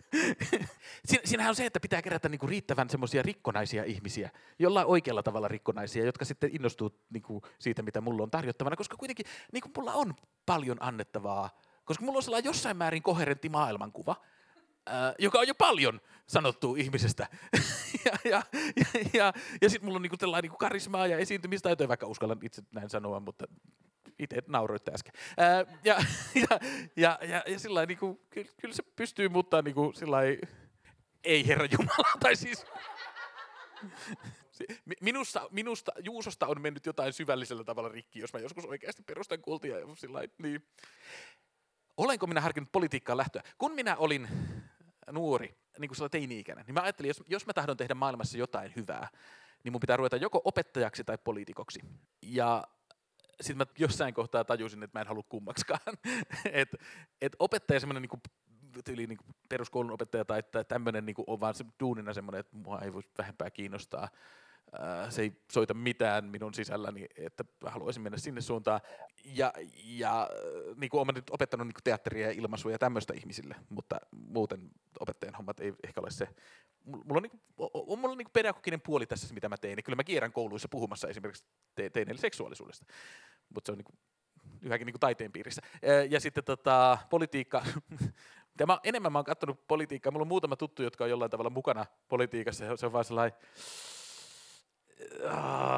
Siinähän 1.24 1.50
on 1.50 1.56
se, 1.56 1.66
että 1.66 1.80
pitää 1.80 2.02
kerätä 2.02 2.28
niinku 2.28 2.46
riittävän 2.46 2.90
semmoisia 2.90 3.22
rikkonaisia 3.22 3.84
ihmisiä, 3.84 4.30
jollain 4.58 4.86
oikealla 4.86 5.22
tavalla 5.22 5.48
rikkonaisia, 5.48 6.04
jotka 6.04 6.24
sitten 6.24 6.50
innostuu 6.52 7.00
niinku 7.10 7.42
siitä, 7.58 7.82
mitä 7.82 8.00
mulla 8.00 8.22
on 8.22 8.30
tarjottavana, 8.30 8.76
koska 8.76 8.96
kuitenkin 8.96 9.26
niinku 9.52 9.70
mulla 9.76 9.92
on 9.92 10.14
paljon 10.46 10.76
annettavaa, 10.80 11.50
koska 11.84 12.04
mulla 12.04 12.16
on 12.16 12.22
sellainen 12.22 12.48
jossain 12.48 12.76
määrin 12.76 13.02
koherentti 13.02 13.48
maailmankuva, 13.48 14.16
ää, 14.86 15.14
joka 15.18 15.38
on 15.38 15.48
jo 15.48 15.54
paljon 15.54 16.00
sanottu 16.26 16.76
ihmisestä. 16.76 17.28
ja 18.04 18.12
ja, 18.24 18.42
ja, 18.76 19.00
ja, 19.12 19.32
ja 19.62 19.70
sitten 19.70 19.86
mulla 19.86 19.96
on 19.96 20.02
niinku 20.02 20.16
tällainen 20.16 20.42
niinku 20.42 20.56
karismaa 20.56 21.06
ja 21.06 21.18
esiintymistaitoja, 21.18 21.88
vaikka 21.88 22.06
uskallan 22.06 22.38
itse 22.42 22.62
näin 22.72 22.90
sanoa, 22.90 23.20
mutta 23.20 23.44
itse 24.18 24.42
nauroitte 24.46 24.92
äsken. 24.94 25.12
Ää, 25.36 25.64
ja, 25.84 25.94
ja, 26.50 26.58
ja, 26.96 27.18
ja, 27.22 27.42
ja 27.46 27.58
sillä 27.58 27.86
niin 27.86 27.98
kuin, 27.98 28.20
kyllä, 28.30 28.50
kyllä, 28.60 28.74
se 28.74 28.82
pystyy, 28.82 29.28
mutta 29.28 29.62
niin 29.62 29.74
kuin, 29.74 29.94
sillä 29.94 30.18
ei 31.24 31.46
Herra 31.46 31.66
Jumala, 31.72 32.18
tai 32.22 32.36
siis... 32.36 32.66
Minusta, 35.00 35.48
minusta, 35.50 35.92
Juusosta 35.98 36.46
on 36.46 36.60
mennyt 36.60 36.86
jotain 36.86 37.12
syvällisellä 37.12 37.64
tavalla 37.64 37.88
rikki, 37.88 38.18
jos 38.18 38.32
mä 38.32 38.40
joskus 38.40 38.64
oikeasti 38.64 39.02
perustan 39.02 39.42
kultia. 39.42 39.76
Sillä 39.96 40.20
niin. 40.38 40.68
Olenko 41.96 42.26
minä 42.26 42.40
harkinnut 42.40 42.72
politiikkaan 42.72 43.16
lähtöä? 43.16 43.42
Kun 43.58 43.72
minä 43.72 43.96
olin 43.96 44.28
nuori, 45.12 45.56
niin 45.78 45.88
kuin 45.88 46.10
teini-ikäinen, 46.10 46.66
niin 46.66 46.74
mä 46.74 46.80
ajattelin, 46.80 47.08
jos, 47.08 47.22
jos 47.26 47.46
mä 47.46 47.52
tahdon 47.52 47.76
tehdä 47.76 47.94
maailmassa 47.94 48.38
jotain 48.38 48.72
hyvää, 48.76 49.08
niin 49.64 49.72
mun 49.72 49.80
pitää 49.80 49.96
ruveta 49.96 50.16
joko 50.16 50.40
opettajaksi 50.44 51.04
tai 51.04 51.18
poliitikoksi. 51.18 51.80
Ja 52.22 52.64
sitten 53.40 53.56
mä 53.56 53.74
jossain 53.78 54.14
kohtaa 54.14 54.44
tajusin, 54.44 54.82
että 54.82 54.98
mä 54.98 55.00
en 55.00 55.08
halua 55.08 55.24
kummaksikaan. 55.28 55.80
että 56.52 56.76
et 57.20 57.36
opettaja 57.38 57.80
semmoinen 57.80 58.02
niinku, 58.02 58.20
tyyli 58.84 59.06
niinku 59.06 59.24
peruskoulun 59.48 59.92
opettaja 59.92 60.24
tai, 60.24 60.42
tämmöinen 60.68 61.06
niinku 61.06 61.24
on 61.26 61.40
vaan 61.40 61.54
se 61.54 61.64
duunina 61.80 62.14
semmoinen, 62.14 62.40
että 62.40 62.56
mua 62.56 62.80
ei 62.80 62.92
voisi 62.92 63.10
vähempää 63.18 63.50
kiinnostaa. 63.50 64.08
Se 65.08 65.22
ei 65.22 65.32
soita 65.52 65.74
mitään 65.74 66.24
minun 66.24 66.54
sisälläni, 66.54 67.06
että 67.16 67.44
haluaisin 67.66 68.02
mennä 68.02 68.18
sinne 68.18 68.40
suuntaan. 68.40 68.80
Ja, 69.24 69.52
ja 69.84 70.30
niin 70.76 70.90
kuin 70.90 71.00
olen 71.00 71.14
nyt 71.14 71.30
opettanut 71.30 71.66
niin 71.66 71.74
teatteria 71.84 72.26
ja 72.26 72.32
ilmaisua 72.32 72.72
ja 72.72 72.78
tämmöistä 72.78 73.14
ihmisille, 73.14 73.56
mutta 73.68 73.96
muuten 74.10 74.70
opettajan 75.00 75.34
hommat 75.34 75.60
ei 75.60 75.72
ehkä 75.84 76.00
ole 76.00 76.10
se. 76.10 76.28
Mulla 76.84 77.16
on, 77.16 77.22
niin 77.22 77.42
on 77.58 77.98
mulla 77.98 78.16
niin 78.16 78.28
pedagoginen 78.32 78.80
puoli 78.80 79.06
tässä, 79.06 79.34
mitä 79.34 79.48
mä 79.48 79.56
teen. 79.56 79.82
Kyllä 79.84 79.96
mä 79.96 80.04
kierrän 80.04 80.32
kouluissa 80.32 80.68
puhumassa 80.68 81.08
esimerkiksi 81.08 81.44
te- 81.74 81.90
teineille 81.90 82.20
seksuaalisuudesta, 82.20 82.86
mutta 83.54 83.68
se 83.68 83.72
on 83.72 83.78
niin 83.78 83.98
yhäkin 84.62 84.86
niin 84.86 85.00
taiteen 85.00 85.32
piirissä. 85.32 85.62
Ja 86.10 86.20
sitten 86.20 86.44
tota, 86.44 86.98
politiikka, 87.10 87.64
ja 88.60 88.66
mä, 88.66 88.78
enemmän 88.84 89.12
mä 89.12 89.18
oon 89.18 89.24
katsonut 89.24 89.66
politiikkaa. 89.68 90.12
Mulla 90.12 90.24
on 90.24 90.28
muutama 90.28 90.56
tuttu, 90.56 90.82
jotka 90.82 91.04
on 91.04 91.10
jollain 91.10 91.30
tavalla 91.30 91.50
mukana 91.50 91.86
politiikassa. 92.08 92.76
Se 92.76 92.86
on 92.86 92.92
vaan 92.92 93.04
sellainen, 93.04 93.38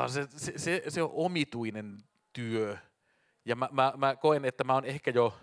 se, 0.09 0.27
se, 0.37 0.53
se, 0.57 0.83
se 0.89 1.03
on 1.03 1.11
omituinen 1.13 1.99
työ. 2.33 2.77
Ja 3.45 3.57
mä, 3.57 3.69
mä, 3.73 3.93
mä 3.97 4.17
koen, 4.17 4.45
että 4.45 4.65
mä 4.65 4.75
oon 4.75 4.85
ehkä 4.85 5.11
jo 5.11 5.35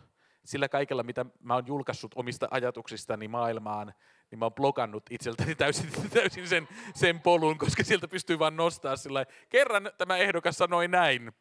sillä 0.45 0.69
kaikella, 0.69 1.03
mitä 1.03 1.25
mä 1.39 1.53
oon 1.53 1.67
julkaissut 1.67 2.11
omista 2.15 2.47
ajatuksistani 2.51 3.27
maailmaan, 3.27 3.93
niin 4.31 4.39
mä 4.39 4.45
oon 4.45 4.53
blokannut 4.53 5.03
itseltäni 5.09 5.55
täysin, 5.63 5.89
täysin 6.13 6.47
sen, 6.47 6.67
sen 6.95 7.21
polun, 7.21 7.57
koska 7.57 7.83
sieltä 7.83 8.07
pystyy 8.07 8.39
vaan 8.39 8.55
nostaa 8.55 8.95
sillä 8.95 9.25
kerran 9.49 9.91
tämä 9.97 10.17
ehdokas 10.17 10.57
sanoi 10.57 10.87
näin, 10.87 11.31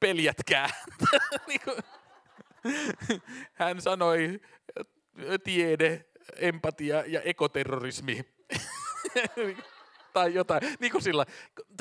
peljätkää. 0.00 0.68
Niin 1.48 1.60
hän 3.52 3.80
sanoi 3.80 4.40
tiede, 5.44 6.04
empatia 6.36 7.04
ja 7.06 7.20
ekoterrorismi. 7.20 8.24
tai 10.12 10.34
jotain. 10.34 10.62
Niin 10.80 10.92
kuin 10.92 11.02
sillä, 11.02 11.26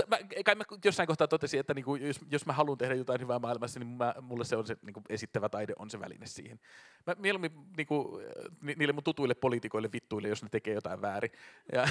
mä, 0.08 0.18
kai 0.46 0.56
mä 0.56 0.64
jossain 0.86 1.08
kohtaa 1.08 1.28
totesin, 1.28 1.60
että 1.60 1.74
niin 1.74 1.86
kuin, 1.86 2.08
jos, 2.08 2.20
jos 2.32 2.46
mä 2.46 2.54
haluan 2.54 2.78
tehdä 2.78 2.96
jotain 2.96 3.22
hyvää 3.22 3.40
maailmassa, 3.40 3.80
niin 3.80 3.88
mä, 3.88 4.16
mulle 4.22 4.46
se 4.46 4.56
on 4.56 4.68
se 4.68 4.78
niin 4.82 4.94
kuin 4.94 5.04
esittävä 5.10 5.50
taide 5.50 5.74
on 5.80 5.90
se 5.90 6.00
väline 6.00 6.26
siihen. 6.26 6.60
Mä 7.08 7.16
mieluummin 7.20 7.52
niin 7.78 7.88
kuin, 7.88 8.24
niille 8.62 8.94
mun 8.94 9.04
tutuille 9.04 9.34
poliitikoille 9.34 9.90
vittuille, 9.94 10.28
jos 10.28 10.44
ne 10.44 10.50
tekee 10.50 10.74
jotain 10.74 11.02
väärin. 11.02 11.32
Ja 11.72 11.88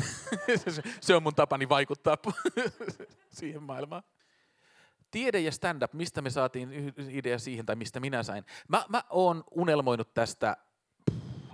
se 1.00 1.14
on 1.14 1.22
mun 1.22 1.34
tapani 1.34 1.68
vaikuttaa 1.68 2.16
siihen 3.38 3.62
maailmaan 3.62 4.02
tiede 5.10 5.40
ja 5.40 5.52
stand-up, 5.52 5.92
mistä 5.92 6.22
me 6.22 6.30
saatiin 6.30 6.94
idea 7.08 7.38
siihen 7.38 7.66
tai 7.66 7.76
mistä 7.76 8.00
minä 8.00 8.22
sain. 8.22 8.44
Mä, 8.68 8.84
mä 8.88 9.02
oon 9.10 9.44
unelmoinut 9.50 10.14
tästä 10.14 10.56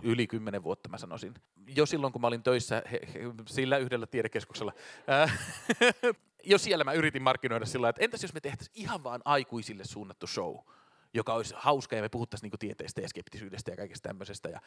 yli 0.06 0.26
kymmenen 0.26 0.62
vuotta 0.62 0.88
mä 0.88 0.98
sanoisin. 0.98 1.34
Jo 1.66 1.86
silloin, 1.86 2.12
kun 2.12 2.20
mä 2.20 2.26
olin 2.26 2.42
töissä 2.42 2.82
he, 2.92 3.00
he, 3.14 3.20
sillä 3.46 3.78
yhdellä 3.78 4.06
tiedekeskuksella. 4.06 4.72
jo 6.44 6.58
siellä 6.58 6.84
mä 6.84 6.92
yritin 6.92 7.22
markkinoida 7.22 7.66
sillä 7.66 7.88
että 7.88 8.04
entäs 8.04 8.22
jos 8.22 8.34
me 8.34 8.40
tehtäisiin 8.40 8.76
ihan 8.80 9.04
vaan 9.04 9.20
aikuisille 9.25 9.84
suunnattu 9.84 10.26
show, 10.26 10.56
joka 11.14 11.34
olisi 11.34 11.54
hauska 11.56 11.96
ja 11.96 12.02
me 12.02 12.08
puhuttaisiin 12.08 12.46
niinku 12.46 12.58
tieteestä 12.58 13.00
ja 13.00 13.08
skeptisyydestä 13.08 13.70
ja 13.70 13.76
kaikesta 13.76 14.08
tämmöisestä. 14.08 14.48
Ja, 14.48 14.60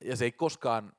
ja 0.00 0.16
se 0.16 0.24
ei 0.24 0.32
koskaan 0.32 0.92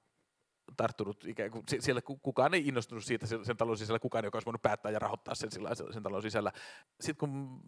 tarttunut, 0.77 1.25
ikään 1.25 1.51
kuin, 1.51 1.63
siellä 1.79 2.01
kukaan 2.01 2.53
ei 2.53 2.67
innostunut 2.67 3.03
siitä 3.03 3.25
sen 3.25 3.57
talon 3.57 3.77
sisällä, 3.77 3.99
kukaan 3.99 4.25
joka 4.25 4.35
olisi 4.35 4.45
voinut 4.45 4.61
päättää 4.61 4.91
ja 4.91 4.99
rahoittaa 4.99 5.35
sen, 5.35 5.51
sen 5.91 6.03
talon 6.03 6.21
sisällä. 6.21 6.51
Sitten 6.99 7.17
kun 7.17 7.61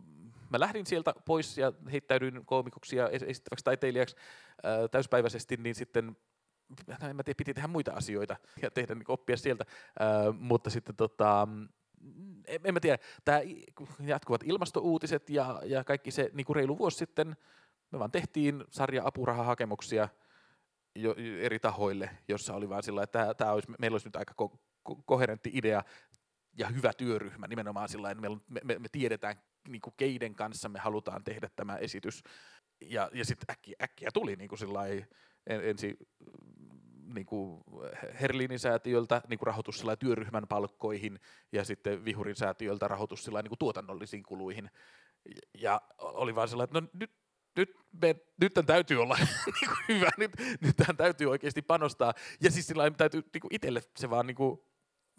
mä 0.50 0.60
lähdin 0.60 0.86
sieltä 0.86 1.14
pois 1.26 1.58
ja 1.58 1.74
heittäydyin 1.92 2.46
koomikoksi 2.46 2.96
ja 2.96 3.10
esittäväksi 3.10 3.66
taiteilijaksi 3.66 4.16
ää, 4.64 4.88
täyspäiväisesti, 4.88 5.58
niin 5.58 5.76
sitten 5.76 6.18
en 7.10 7.16
mä 7.16 7.24
tiedä, 7.24 7.38
piti 7.38 7.54
tehdä 7.54 7.68
muita 7.68 7.92
asioita 7.92 8.36
ja 8.62 8.72
tehdä 8.72 8.96
niin 8.96 9.06
oppia 9.08 9.38
sieltä, 9.38 9.66
ää, 10.00 10.32
mutta 10.32 10.70
sitten 10.70 10.96
tota, 10.96 11.48
en, 12.48 12.62
en 12.64 12.74
mä 12.74 12.80
tiedä, 12.80 12.98
tämä 13.26 13.42
jatkuvat 14.00 14.44
ilmastouutiset 14.44 15.30
ja, 15.30 15.62
ja 15.66 15.84
kaikki 15.84 16.12
se 16.12 16.30
niin 16.34 16.46
kuin 16.46 16.56
reilu 16.56 16.78
vuosi 16.78 16.98
sitten, 16.98 17.36
me 17.92 18.00
vaan 18.00 18.12
tehtiin 18.12 18.64
sarja 18.70 19.02
apurahahakemuksia 19.06 20.10
jo, 21.02 21.16
eri 21.40 21.60
tahoille, 21.60 22.10
jossa 22.28 22.54
oli 22.54 22.70
vaan 22.70 22.84
sillä 22.84 23.04
että 23.04 23.34
tämä 23.34 23.52
olisi, 23.52 23.72
meillä 23.80 23.96
olisi 23.96 24.08
nyt 24.08 24.16
aika 24.16 24.34
ko- 24.42 24.58
ko- 24.90 25.02
koherentti 25.06 25.52
idea 25.54 25.84
ja 26.58 26.68
hyvä 26.68 26.94
työryhmä 26.94 27.48
nimenomaan 27.48 27.90
sillä 27.90 28.12
että 28.12 28.22
me, 28.22 28.30
me, 28.64 28.80
me 28.80 28.88
tiedetään 28.92 29.36
niin 29.68 29.82
kuin 29.82 29.94
keiden 29.98 30.36
kanssa 30.36 30.70
me 30.70 30.80
halutaan 30.80 31.24
tehdä 31.24 31.50
tämä 31.56 31.76
esitys. 31.76 32.24
Ja, 32.82 33.10
ja 33.14 33.26
sitten 33.26 33.52
äkkiä, 33.52 33.76
äkkiä 33.84 34.10
tuli 34.14 34.36
niin 34.36 34.50
kuin 34.50 34.60
sillä 34.60 34.88
en, 34.88 35.08
ensi 35.48 35.98
niin 37.14 37.26
kuin 37.26 37.64
Herlinin 38.22 38.60
säätiöltä 38.60 39.22
niin 39.28 39.40
kuin 39.40 39.48
rahoitus 39.48 39.86
työryhmän 40.00 40.48
palkkoihin 40.48 41.20
ja 41.52 41.64
sitten 41.64 42.06
Vihurin 42.06 42.36
säätiöltä 42.36 42.88
rahoitus 42.88 43.28
niin 43.28 43.50
kuin 43.50 43.60
tuotannollisiin 43.60 44.24
kuluihin. 44.24 44.70
Ja 45.58 45.82
oli 45.98 46.36
vaan 46.36 46.48
sellainen, 46.48 46.84
että 46.84 46.96
no 46.96 47.00
nyt 47.00 47.12
nyt, 47.56 47.76
me, 48.02 48.16
nyt 48.42 48.54
tämän 48.54 48.66
täytyy 48.66 49.02
olla 49.02 49.18
niin 49.46 49.70
kuin 49.70 49.98
hyvä, 49.98 50.10
nyt, 50.18 50.32
nyt 50.62 50.76
tämän 50.78 50.98
täytyy 50.98 51.30
oikeasti 51.30 51.62
panostaa. 51.62 52.14
Ja 52.42 52.52
siis 52.52 52.68
sillä 52.68 52.92
täytyy 52.92 53.22
niin 53.34 53.42
kuin 53.42 53.56
itselle 53.56 53.82
se 53.98 54.10
vaan 54.10 54.28
niin 54.28 54.36
kuin, 54.36 54.60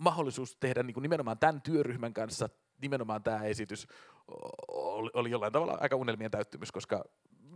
mahdollisuus 0.00 0.56
tehdä 0.56 0.82
niin 0.82 0.94
kuin 0.94 1.02
nimenomaan 1.02 1.38
tämän 1.38 1.62
työryhmän 1.62 2.14
kanssa 2.14 2.48
nimenomaan 2.80 3.22
tämä 3.22 3.42
esitys 3.44 3.86
oli, 4.68 5.10
oli 5.14 5.30
jollain 5.30 5.52
tavalla 5.52 5.78
aika 5.80 5.96
unelmien 5.96 6.30
täyttymys, 6.30 6.72
koska 6.72 7.04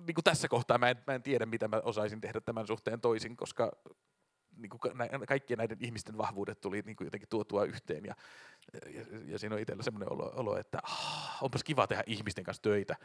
niin 0.06 0.14
kuin 0.14 0.24
tässä 0.24 0.48
kohtaa 0.48 0.78
mä 0.78 0.90
en, 0.90 0.96
mä 1.06 1.14
en 1.14 1.22
tiedä, 1.22 1.46
mitä 1.46 1.68
mä 1.68 1.80
osaisin 1.84 2.20
tehdä 2.20 2.40
tämän 2.40 2.66
suhteen 2.66 3.00
toisin, 3.00 3.36
koska 3.36 3.72
niin 4.56 4.70
kuin 4.70 4.80
kaikkien 5.28 5.58
näiden 5.58 5.78
ihmisten 5.80 6.18
vahvuudet 6.18 6.60
tuli 6.60 6.82
niin 6.86 6.96
kuin 6.96 7.06
jotenkin 7.06 7.28
tuotua 7.28 7.64
yhteen 7.64 8.04
ja, 8.04 8.14
ja, 8.94 9.04
ja 9.26 9.38
siinä 9.38 9.54
on 9.54 9.60
itsellä 9.60 9.82
semmoinen 9.82 10.12
olo, 10.12 10.32
olo 10.34 10.58
että 10.58 10.78
ah, 10.82 11.42
onpas 11.42 11.64
kiva 11.64 11.86
tehdä 11.86 12.02
ihmisten 12.06 12.44
kanssa 12.44 12.62
töitä. 12.62 12.96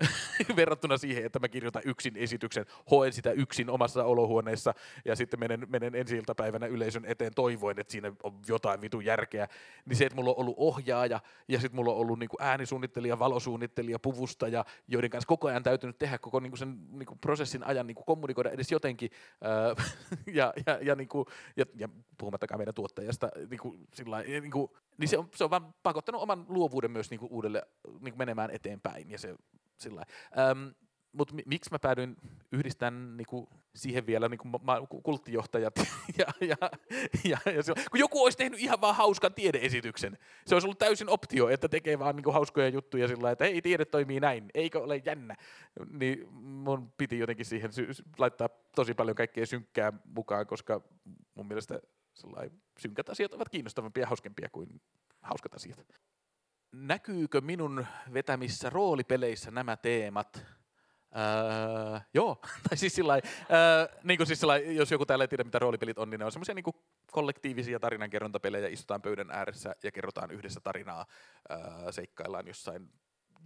verrattuna 0.56 0.96
siihen, 0.96 1.24
että 1.24 1.38
mä 1.38 1.48
kirjoitan 1.48 1.82
yksin 1.84 2.16
esityksen, 2.16 2.66
hoen 2.90 3.12
sitä 3.12 3.30
yksin 3.30 3.70
omassa 3.70 4.04
olohuoneessa 4.04 4.74
ja 5.04 5.16
sitten 5.16 5.40
menen, 5.40 5.66
menen 5.68 5.94
ensi 5.94 6.16
iltapäivänä 6.16 6.66
yleisön 6.66 7.04
eteen 7.04 7.34
toivoen, 7.34 7.78
että 7.78 7.92
siinä 7.92 8.12
on 8.22 8.40
jotain 8.48 8.80
vitu 8.80 9.00
järkeä. 9.00 9.48
Niin 9.86 9.96
se, 9.96 10.04
että 10.04 10.16
mulla 10.16 10.30
on 10.30 10.38
ollut 10.38 10.54
ohjaaja 10.58 11.20
ja 11.48 11.60
sitten 11.60 11.76
mulla 11.76 11.92
on 11.92 11.98
ollut 11.98 12.18
niinku 12.18 12.36
äänisuunnittelija, 12.40 13.18
valosuunnittelija, 13.18 13.98
puvustaja, 13.98 14.64
joiden 14.88 15.10
kanssa 15.10 15.28
koko 15.28 15.48
ajan 15.48 15.62
täytynyt 15.62 15.98
tehdä 15.98 16.18
koko 16.18 16.40
niinku 16.40 16.56
sen 16.56 16.78
niinku 16.90 17.16
prosessin 17.16 17.64
ajan 17.64 17.86
niinku 17.86 18.02
kommunikoida 18.02 18.50
edes 18.50 18.72
jotenkin. 18.72 19.10
ja, 20.34 20.52
ja, 20.66 20.78
ja, 20.82 20.94
niinku, 20.94 21.26
ja, 21.56 21.64
ja 21.74 21.88
puhumattakaan 22.18 22.60
meidän 22.60 22.74
tuottajasta, 22.74 23.28
niinku, 23.50 23.76
sillä, 23.94 24.22
niinku, 24.22 24.76
niin 24.98 25.08
se 25.08 25.18
on, 25.18 25.28
se 25.34 25.44
on 25.44 25.50
vaan 25.50 25.74
pakottanut 25.82 26.22
oman 26.22 26.46
luovuuden 26.48 26.90
myös 26.90 27.10
niinku 27.10 27.28
uudelle 27.30 27.62
niinku 28.00 28.18
menemään 28.18 28.50
eteenpäin. 28.50 29.10
Ja 29.10 29.18
se 29.18 29.34
sillä 29.82 30.04
mutta 31.12 31.34
miksi 31.46 31.70
mä 31.70 31.78
päädyin 31.78 32.16
yhdistämään 32.52 33.16
niinku 33.16 33.48
siihen 33.74 34.06
vielä 34.06 34.28
niinku 34.28 34.48
ma- 34.48 34.86
kulttijohtajat 35.02 35.74
ja, 36.18 36.26
ja, 36.40 36.56
ja, 37.24 37.38
ja 37.52 37.62
se, 37.62 37.72
kun 37.90 38.00
joku 38.00 38.22
olisi 38.22 38.38
tehnyt 38.38 38.60
ihan 38.60 38.80
vaan 38.80 38.94
hauskan 38.94 39.34
tiedeesityksen. 39.34 40.18
Se 40.46 40.54
olisi 40.54 40.66
ollut 40.66 40.78
täysin 40.78 41.08
optio, 41.08 41.48
että 41.48 41.68
tekee 41.68 41.98
vaan 41.98 42.16
niinku 42.16 42.32
hauskoja 42.32 42.68
juttuja 42.68 43.08
sillä 43.08 43.30
että 43.30 43.44
ei 43.44 43.62
tiede 43.62 43.84
toimii 43.84 44.20
näin, 44.20 44.50
eikö 44.54 44.82
ole 44.82 45.02
jännä. 45.04 45.36
Niin 45.90 46.32
mun 46.32 46.92
piti 46.98 47.18
jotenkin 47.18 47.46
siihen 47.46 47.72
sy- 47.72 48.04
laittaa 48.18 48.48
tosi 48.76 48.94
paljon 48.94 49.16
kaikkea 49.16 49.46
synkkää 49.46 49.92
mukaan, 50.04 50.46
koska 50.46 50.80
mun 51.34 51.46
mielestä 51.46 51.80
synkät 52.78 53.08
asiat 53.08 53.34
ovat 53.34 53.48
kiinnostavampia 53.48 54.02
ja 54.02 54.06
hauskempia 54.06 54.48
kuin 54.52 54.80
hauskat 55.22 55.54
asiat 55.54 55.86
näkyykö 56.72 57.40
minun 57.40 57.86
vetämissä 58.12 58.70
roolipeleissä 58.70 59.50
nämä 59.50 59.76
teemat? 59.76 60.46
Öö, 61.16 62.00
joo, 62.14 62.40
tai 62.68 62.76
siis 62.76 62.94
sillä 62.94 63.14
öö, 63.14 63.20
niin 64.04 64.16
kuin 64.16 64.26
siis 64.26 64.40
sillä 64.40 64.58
jos 64.58 64.90
joku 64.90 65.06
täällä 65.06 65.24
ei 65.24 65.28
tiedä, 65.28 65.44
mitä 65.44 65.58
roolipelit 65.58 65.98
on, 65.98 66.10
niin 66.10 66.18
ne 66.18 66.24
on 66.24 66.32
semmoisia 66.32 66.54
niin 66.54 66.64
kollektiivisia 67.12 67.80
tarinankerrontapelejä, 67.80 68.68
istutaan 68.68 69.02
pöydän 69.02 69.30
ääressä 69.30 69.76
ja 69.82 69.92
kerrotaan 69.92 70.30
yhdessä 70.30 70.60
tarinaa, 70.60 71.06
öö, 71.50 71.92
seikkaillaan 71.92 72.46
jossain 72.46 72.90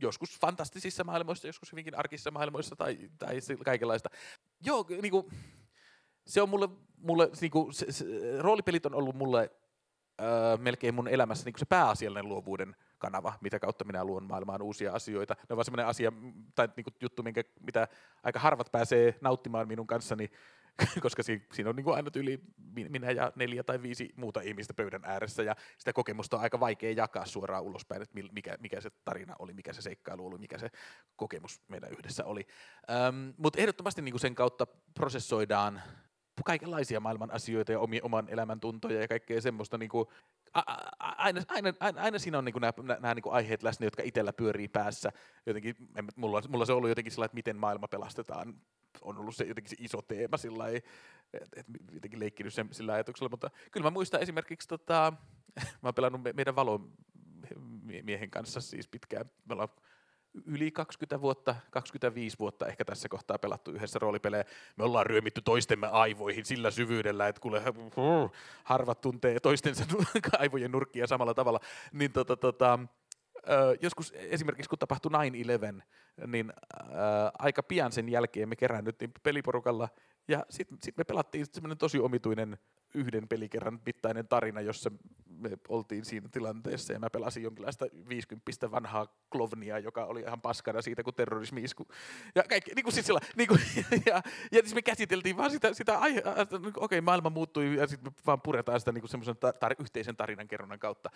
joskus 0.00 0.38
fantastisissa 0.40 1.04
maailmoissa, 1.04 1.46
joskus 1.46 1.72
hyvinkin 1.72 1.98
arkissa 1.98 2.30
maailmoissa 2.30 2.76
tai, 2.76 2.98
tai 3.18 3.38
kaikenlaista. 3.64 4.10
Joo, 4.64 4.86
niin 5.02 5.10
kuin, 5.10 5.26
se 6.26 6.42
on 6.42 6.48
mulle, 6.48 6.68
mulle 6.96 7.30
niin 7.40 7.50
kuin, 7.50 7.74
se, 7.74 7.92
se, 7.92 8.04
roolipelit 8.38 8.86
on 8.86 8.94
ollut 8.94 9.16
mulle 9.16 9.50
öö, 10.20 10.56
melkein 10.56 10.94
mun 10.94 11.08
elämässä 11.08 11.44
niin 11.44 11.52
kuin 11.52 11.60
se 11.60 11.66
pääasiallinen 11.66 12.28
luovuuden 12.28 12.76
kanava, 12.98 13.32
mitä 13.40 13.58
kautta 13.58 13.84
minä 13.84 14.04
luon 14.04 14.24
maailmaan 14.24 14.62
uusia 14.62 14.92
asioita. 14.92 15.34
Ne 15.34 15.46
on 15.50 15.56
vaan 15.56 15.64
semmoinen 15.64 15.86
asia, 15.86 16.12
tai 16.54 16.68
niin 16.76 16.84
kuin 16.84 16.94
juttu, 17.00 17.22
minkä, 17.22 17.42
mitä 17.60 17.88
aika 18.22 18.38
harvat 18.38 18.72
pääsee 18.72 19.18
nauttimaan 19.20 19.68
minun 19.68 19.86
kanssani, 19.86 20.30
koska 21.02 21.22
siinä 21.22 21.70
on 21.70 21.76
niin 21.76 21.84
kuin 21.84 21.96
aina 21.96 22.10
yli 22.16 22.40
minä 22.88 23.10
ja 23.10 23.32
neljä 23.36 23.62
tai 23.62 23.82
viisi 23.82 24.14
muuta 24.16 24.40
ihmistä 24.40 24.74
pöydän 24.74 25.04
ääressä, 25.04 25.42
ja 25.42 25.56
sitä 25.78 25.92
kokemusta 25.92 26.36
on 26.36 26.42
aika 26.42 26.60
vaikea 26.60 26.92
jakaa 26.92 27.26
suoraan 27.26 27.62
ulospäin, 27.62 28.02
että 28.02 28.20
mikä, 28.32 28.56
mikä 28.60 28.80
se 28.80 28.90
tarina 29.04 29.36
oli, 29.38 29.52
mikä 29.52 29.72
se 29.72 29.82
seikkailu 29.82 30.26
oli, 30.26 30.38
mikä 30.38 30.58
se 30.58 30.70
kokemus 31.16 31.60
meidän 31.68 31.92
yhdessä 31.92 32.24
oli. 32.24 32.46
Ähm, 32.90 33.30
Mutta 33.36 33.60
ehdottomasti 33.60 34.02
niin 34.02 34.12
kuin 34.12 34.20
sen 34.20 34.34
kautta 34.34 34.66
prosessoidaan 34.94 35.82
kaikenlaisia 36.46 37.00
maailman 37.00 37.30
asioita 37.30 37.72
ja 37.72 37.80
omia, 37.80 38.00
oman 38.04 38.28
elämän 38.28 38.60
tuntoja 38.60 39.00
ja 39.00 39.08
kaikkea 39.08 39.40
semmoista. 39.40 39.78
Niin 39.78 39.88
kuin, 39.88 40.08
aina, 41.00 41.42
aina, 41.48 41.72
aina, 41.80 42.00
aina 42.00 42.18
siinä 42.18 42.38
on 42.38 42.44
niin 42.44 42.52
kuin 42.52 42.60
nämä, 42.60 42.98
nämä 43.00 43.14
niin 43.14 43.22
kuin 43.22 43.32
aiheet 43.32 43.62
läsnä, 43.62 43.86
jotka 43.86 44.02
itsellä 44.02 44.32
pyörii 44.32 44.68
päässä. 44.68 45.12
Jotenkin, 45.46 45.76
mulla, 46.16 46.42
mulla 46.48 46.64
se 46.64 46.72
on 46.72 46.78
ollut 46.78 46.88
jotenkin 46.88 47.12
sellainen, 47.12 47.28
että 47.28 47.36
miten 47.36 47.56
maailma 47.56 47.88
pelastetaan 47.88 48.54
on 49.02 49.18
ollut 49.18 49.36
se 49.36 49.44
jotenkin 49.44 49.70
se 49.70 49.76
iso 49.78 50.02
teema 50.02 50.36
sillä 50.36 50.64
jotenkin 51.92 52.20
leikkinyt 52.20 52.54
sen, 52.54 52.68
sillä 52.72 52.92
ajatuksella, 52.92 53.28
mutta 53.30 53.50
kyllä 53.70 53.84
mä 53.84 53.90
muistan 53.90 54.22
esimerkiksi, 54.22 54.68
tota, 54.68 55.12
mä 55.82 55.88
oon 55.88 55.94
pelannut 55.94 56.22
me, 56.22 56.32
meidän 56.32 56.56
valomiehen 56.56 58.30
kanssa 58.30 58.60
siis 58.60 58.88
pitkään, 58.88 59.30
me 59.44 59.52
ollaan 59.52 59.68
yli 60.44 60.70
20 60.70 61.20
vuotta, 61.20 61.56
25 61.70 62.38
vuotta 62.38 62.66
ehkä 62.66 62.84
tässä 62.84 63.08
kohtaa 63.08 63.38
pelattu 63.38 63.70
yhdessä 63.70 63.98
roolipelejä. 63.98 64.44
Me 64.76 64.84
ollaan 64.84 65.06
ryömitty 65.06 65.40
toistemme 65.40 65.86
aivoihin 65.86 66.44
sillä 66.44 66.70
syvyydellä, 66.70 67.28
että 67.28 67.40
kuule 67.40 67.62
harvat 68.64 69.00
tuntee 69.00 69.40
toistensa 69.40 69.84
aivojen 70.38 70.72
nurkkia 70.72 71.06
samalla 71.06 71.34
tavalla. 71.34 71.60
Niin 71.92 72.12
tota, 72.12 72.36
tota, 72.36 72.78
joskus 73.80 74.12
esimerkiksi 74.16 74.68
kun 74.68 74.78
tapahtui 74.78 75.10
9-11, 75.10 76.26
niin 76.26 76.52
ää, 76.90 77.32
aika 77.38 77.62
pian 77.62 77.92
sen 77.92 78.08
jälkeen 78.08 78.48
me 78.48 78.56
keräännyttiin 78.56 79.12
peliporukalla 79.22 79.88
ja 80.28 80.46
sitten 80.50 80.78
sit 80.82 80.96
me 80.96 81.04
pelattiin 81.04 81.46
semmoinen 81.52 81.78
tosi 81.78 81.98
omituinen 81.98 82.58
yhden 82.96 83.28
pelikerran 83.28 83.80
mittainen 83.86 84.28
tarina, 84.28 84.60
jossa 84.60 84.90
me 85.38 85.50
oltiin 85.68 86.04
siinä 86.04 86.28
tilanteessa 86.32 86.92
ja 86.92 86.98
mä 86.98 87.10
pelasin 87.10 87.42
jonkinlaista 87.42 87.86
50 88.08 88.70
vanhaa 88.70 89.06
klovnia, 89.30 89.78
joka 89.78 90.04
oli 90.04 90.20
ihan 90.20 90.40
paskana 90.40 90.82
siitä, 90.82 91.02
kun 91.02 91.14
terrorismi 91.14 91.62
isku. 91.62 91.86
Ja 92.34 92.42
kaikki, 92.48 92.70
niin 92.74 92.84
kuin 92.84 92.94
siis 92.94 93.06
sillä, 93.06 93.20
niin 93.36 93.48
kuin, 93.48 93.60
ja, 94.06 94.22
ja 94.52 94.60
siis 94.60 94.74
me 94.74 94.82
käsiteltiin 94.82 95.36
vaan 95.36 95.50
sitä, 95.50 95.74
sitä 95.74 95.98
aihe, 95.98 96.22
niin 96.24 96.66
okei, 96.66 96.72
okay, 96.76 97.00
maailma 97.00 97.30
muuttui 97.30 97.76
ja 97.76 97.86
sitten 97.86 98.12
me 98.12 98.16
vaan 98.26 98.40
puretaan 98.40 98.80
sitä 98.80 98.92
niin 98.92 99.02
kuin 99.02 99.10
semmoisen 99.10 99.36
tar- 99.36 99.76
yhteisen 99.80 100.16
tarinan 100.16 100.48
kerronnan 100.48 100.78
kautta. 100.78 101.10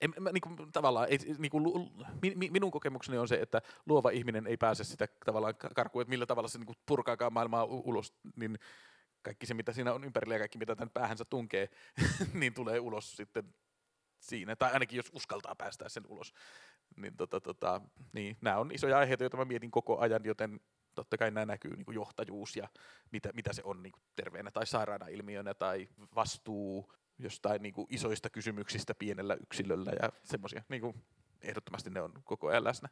En, 0.00 0.14
mä, 0.20 0.32
niin 0.32 0.40
kuin, 0.40 0.72
tavallaan, 0.72 1.08
ei, 1.10 1.18
niin 1.38 1.50
kuin, 1.50 1.90
mi, 2.36 2.50
minun 2.50 2.70
kokemukseni 2.70 3.18
on 3.18 3.28
se, 3.28 3.34
että 3.34 3.62
luova 3.86 4.10
ihminen 4.10 4.46
ei 4.46 4.56
pääse 4.56 4.84
sitä 4.84 5.08
tavallaan 5.24 5.54
karkuun, 5.74 6.02
että 6.02 6.10
millä 6.10 6.26
tavalla 6.26 6.48
se 6.48 6.58
niin 6.58 6.66
kuin 6.66 6.78
purkaakaan 6.86 7.32
maailmaa 7.32 7.64
ulos, 7.64 8.14
niin 8.36 8.58
kaikki 9.22 9.46
se, 9.46 9.54
mitä 9.54 9.72
siinä 9.72 9.92
on 9.92 10.04
ympärillä 10.04 10.34
ja 10.34 10.38
kaikki, 10.38 10.58
mitä 10.58 10.76
tämän 10.76 10.90
päähänsä 10.90 11.24
tunkee, 11.24 11.68
niin 12.40 12.54
tulee 12.54 12.80
ulos 12.80 13.16
sitten 13.16 13.54
siinä, 14.20 14.56
tai 14.56 14.72
ainakin 14.72 14.96
jos 14.96 15.10
uskaltaa 15.12 15.54
päästää 15.54 15.88
sen 15.88 16.06
ulos. 16.08 16.34
Niin, 16.96 17.16
tota, 17.16 17.40
tota, 17.40 17.80
niin 18.12 18.36
nämä 18.40 18.56
on 18.56 18.72
isoja 18.72 18.98
aiheita, 18.98 19.24
joita 19.24 19.36
mä 19.36 19.44
mietin 19.44 19.70
koko 19.70 19.98
ajan, 19.98 20.24
joten 20.24 20.60
totta 20.94 21.18
kai 21.18 21.30
nämä 21.30 21.46
näkyy 21.46 21.76
niin 21.76 21.84
kuin 21.84 21.94
johtajuus 21.94 22.56
ja 22.56 22.68
mitä, 23.12 23.30
mitä 23.34 23.52
se 23.52 23.62
on 23.64 23.82
niin 23.82 23.92
kuin 23.92 24.02
terveenä 24.16 24.50
tai 24.50 24.66
sairaana 24.66 25.06
ilmiönä 25.06 25.54
tai 25.54 25.88
vastuu 26.14 26.92
jostain 27.18 27.62
niin 27.62 27.74
kuin 27.74 27.86
isoista 27.90 28.30
kysymyksistä 28.30 28.94
pienellä 28.94 29.34
yksilöllä 29.34 29.92
ja 30.02 30.12
semmoisia. 30.24 30.62
Niin 30.68 31.04
ehdottomasti 31.42 31.90
ne 31.90 32.00
on 32.00 32.12
koko 32.24 32.48
ajan 32.48 32.64
läsnä. 32.64 32.88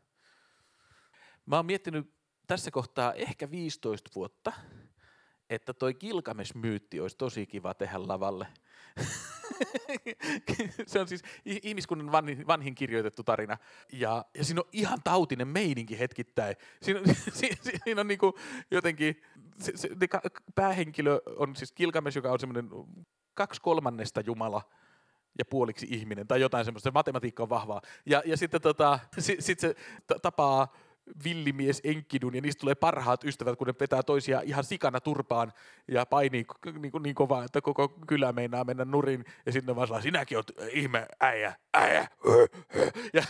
Mä 1.47 1.57
oon 1.57 1.67
miettinyt 1.67 2.15
tässä 2.47 2.71
kohtaa 2.71 3.13
ehkä 3.15 3.51
15 3.51 4.11
vuotta, 4.15 4.53
että 5.51 5.75
toi 5.75 5.95
Gilgamesh-myytti 5.95 7.01
olisi 7.01 7.17
tosi 7.17 7.47
kiva 7.47 7.75
tehdä 7.75 8.09
lavalle. 8.09 8.47
se 10.87 11.01
on 11.01 11.09
siis 11.09 11.23
ihmiskunnan 11.45 12.13
vanhin, 12.13 12.47
vanhin 12.47 12.75
kirjoitettu 12.75 13.23
tarina. 13.23 13.57
Ja, 13.93 14.25
ja 14.35 14.45
siinä 14.45 14.61
on 14.61 14.69
ihan 14.73 14.99
tautinen 15.05 15.49
meininki 15.49 15.99
hetkittäin. 15.99 16.57
Siinä, 16.83 17.01
si, 17.15 17.51
si, 17.63 17.73
siinä 17.85 18.01
on 18.01 18.09
niinku 18.09 18.39
jotenkin, 18.71 19.23
se, 19.59 19.73
se, 19.77 19.89
päähenkilö 20.55 21.21
on 21.37 21.57
siis 21.57 21.73
Gilgamesh, 21.73 22.17
joka 22.17 22.33
on 22.33 22.41
semmoinen 22.41 22.71
kaksi 23.35 23.61
kolmannesta 23.61 24.21
jumala 24.21 24.63
ja 25.39 25.45
puoliksi 25.45 25.87
ihminen 25.91 26.27
tai 26.27 26.41
jotain 26.41 26.65
semmoista. 26.65 26.87
Se 26.87 26.91
matematiikka 26.91 27.43
on 27.43 27.49
vahvaa. 27.49 27.83
Ja, 28.07 28.23
ja 28.27 28.37
sitten 28.37 28.61
tota, 28.61 28.99
sit, 29.19 29.45
sit 29.45 29.61
se 29.61 29.75
tapaa 30.23 30.73
villimies 31.25 31.81
Enkidun 31.85 32.35
ja 32.35 32.41
niistä 32.41 32.61
tulee 32.61 32.75
parhaat 32.75 33.25
ystävät, 33.25 33.59
kun 33.59 33.67
ne 33.67 33.75
vetää 33.81 34.03
toisia 34.03 34.41
ihan 34.41 34.65
sikana 34.65 35.01
turpaan 35.01 35.53
ja 35.89 36.07
painii 36.07 36.45
niin, 36.79 36.93
niin 37.03 37.15
kovaa, 37.15 37.45
että 37.45 37.61
koko 37.61 37.89
kylä 37.89 38.33
meinaa 38.33 38.65
mennä 38.65 38.85
nurin 38.85 39.25
ja 39.47 39.53
sitten 39.53 39.73
ne 39.73 39.77
vaan 39.77 39.89
sanoo, 39.89 40.03
sinäkin 40.03 40.39
oot 40.39 40.51
ihme 40.73 41.07
äijä, 41.21 41.55
äijä, 41.75 42.09
ja, 43.13 43.23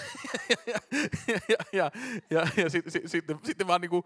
ja, 0.49 0.53
ja, 0.67 0.81
ja, 1.29 1.39
ja, 1.49 1.57
ja, 1.73 1.91
ja, 2.31 2.47
ja 2.57 2.71
sitten 2.71 2.93
sit, 2.93 3.11
sit, 3.11 3.25
sit 3.45 3.67
vaan 3.67 3.81
niinku 3.81 4.05